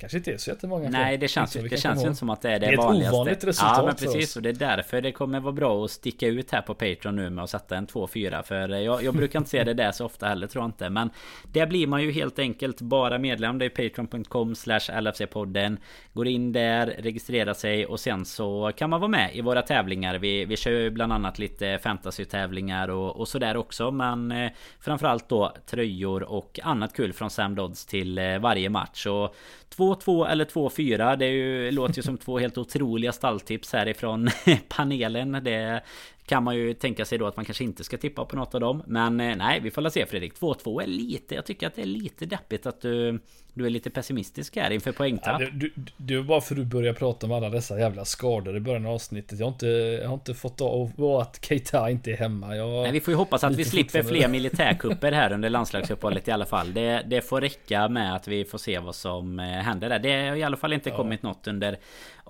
[0.00, 2.50] Kanske inte är så jättemånga Nej det känns, det känns ju inte som att det
[2.50, 3.08] är det, det är vanligaste.
[3.08, 5.90] ett ovanligt resultat Ja men precis och det är därför det kommer vara bra att
[5.90, 9.38] sticka ut här på Patreon nu med att sätta en 2-4 För jag, jag brukar
[9.38, 10.90] inte se det där så ofta heller tror jag inte.
[10.90, 11.10] Men
[11.52, 13.58] Där blir man ju helt enkelt bara medlem.
[13.58, 15.76] Det är patreon.com slash LFC-podden
[16.12, 20.18] Går in där, registrerar sig och sen så kan man vara med i våra tävlingar.
[20.18, 25.28] Vi, vi kör ju bland annat lite fantasy-tävlingar och, och sådär också Men eh, Framförallt
[25.28, 29.06] då tröjor och annat kul från Sam Dodds till eh, varje match.
[29.06, 29.36] Och
[29.76, 34.28] 2-2 eller 2-4 Det är ju, låter ju som två helt otroliga stalltips härifrån
[34.68, 35.40] panelen.
[35.42, 35.82] Det
[36.30, 38.60] kan man ju tänka sig då att man kanske inte ska tippa på något av
[38.60, 38.82] dem.
[38.86, 40.34] Men eh, nej, vi får väl se Fredrik.
[40.34, 43.20] 2-2 är lite Jag tycker att det är lite deppigt att du
[43.54, 45.40] Du är lite pessimistisk här inför poängtapp.
[45.40, 48.04] Ja, du, du, det är bara för att du börjar prata om alla dessa jävla
[48.04, 49.38] skador i början av avsnittet.
[49.38, 52.56] Jag har inte, jag har inte fått av att Keita inte är hemma.
[52.56, 56.30] Jag Nej vi får ju hoppas att vi slipper fler militärkupper här under landslagsuppehållet i
[56.30, 56.74] alla fall.
[56.74, 59.98] Det, det får räcka med att vi får se vad som eh, händer där.
[59.98, 60.96] Det har i alla fall inte ja.
[60.96, 61.78] kommit något under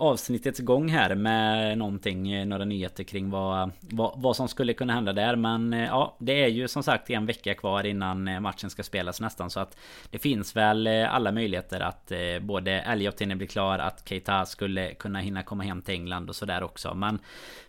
[0.01, 4.93] avsnittets gång här med någonting, eh, några nyheter kring vad, vad, vad, som skulle kunna
[4.93, 5.35] hända där.
[5.35, 8.83] Men eh, ja, det är ju som sagt en vecka kvar innan eh, matchen ska
[8.83, 9.49] spelas nästan.
[9.49, 9.77] Så att
[10.09, 15.19] det finns väl alla möjligheter att både Elliot hinner bli klar, att Keita skulle kunna
[15.19, 16.93] hinna komma hem till England och sådär också.
[16.93, 17.19] Men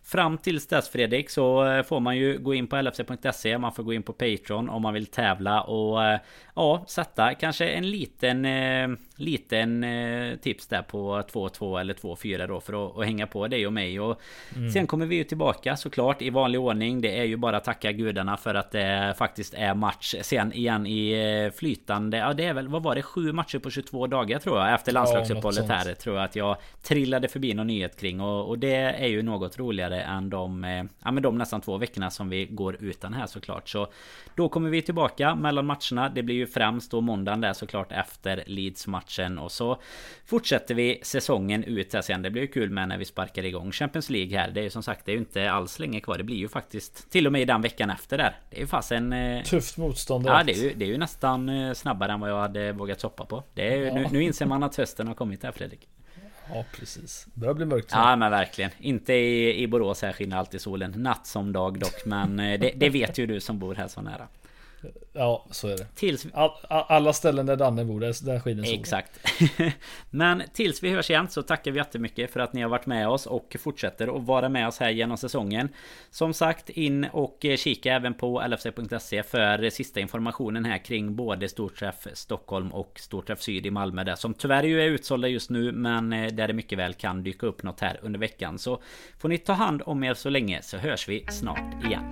[0.02, 3.92] Fram tills dess Fredrik så får man ju gå in på lfc.se Man får gå
[3.92, 6.18] in på Patreon om man vill tävla och
[6.54, 8.46] Ja sätta kanske en liten
[9.22, 9.86] eh, Liten
[10.42, 14.00] tips där på 2-2 eller 2-4 då för att, att, hänga på dig och mig
[14.00, 14.20] och
[14.56, 14.70] mm.
[14.70, 17.92] Sen kommer vi ju tillbaka såklart i vanlig ordning Det är ju bara att tacka
[17.92, 22.68] gudarna för att det faktiskt är match sen igen i flytande Ja det är väl
[22.68, 23.02] vad var det?
[23.02, 26.56] Sju matcher på 22 dagar tror jag Efter landslagsuppehållet ja, här tror jag att jag
[26.82, 30.84] trillade förbi någon nyhet kring och, och det är ju något roligare än de, eh,
[31.04, 33.68] ja, men de nästan två veckorna som vi går utan här såklart.
[33.68, 33.86] Så
[34.34, 36.08] då kommer vi tillbaka mellan matcherna.
[36.08, 38.44] Det blir ju främst då måndagen där såklart efter
[39.18, 39.80] Leeds-matchen och så
[40.26, 42.22] fortsätter vi säsongen ut här sen.
[42.22, 44.50] Det blir ju kul med när vi sparkar igång Champions League här.
[44.50, 46.18] Det är ju som sagt, det är ju inte alls länge kvar.
[46.18, 48.36] Det blir ju faktiskt till och med i den veckan efter där.
[48.50, 49.12] Det är ju fasen...
[49.12, 50.26] Eh, Tufft motstånd.
[50.26, 53.02] Ja, det är, ju, det är ju nästan eh, snabbare än vad jag hade vågat
[53.02, 53.44] hoppa på.
[53.54, 53.94] Det är ju, ja.
[53.94, 55.88] nu, nu inser man att hösten har kommit här Fredrik.
[56.48, 57.26] Ja precis.
[57.34, 57.90] Det börjar bli mörkt.
[57.90, 57.96] Så.
[57.96, 58.70] Ja men verkligen.
[58.78, 60.94] Inte i, i Borås här skiner alltid solen.
[60.96, 62.04] Natt som dag dock.
[62.06, 64.28] Men eh, det, det vet ju du som bor här så nära.
[65.12, 65.86] Ja, så är det.
[65.94, 66.26] Tills...
[66.34, 68.80] All, alla ställen där Danne bor, där, där skiner solen.
[68.80, 69.20] Exakt.
[70.10, 73.08] Men tills vi hörs igen så tackar vi jättemycket för att ni har varit med
[73.08, 75.68] oss och fortsätter att vara med oss här genom säsongen.
[76.10, 82.06] Som sagt, in och kika även på lfc.se för sista informationen här kring både Storträff
[82.12, 86.12] Stockholm och Storträff Syd i Malmö där som tyvärr ju är utsålda just nu men
[86.12, 88.58] eh, där det mycket väl kan dyka upp något här under veckan.
[88.58, 88.82] Så
[89.18, 92.02] får ni ta hand om er så länge så hörs vi snart igen.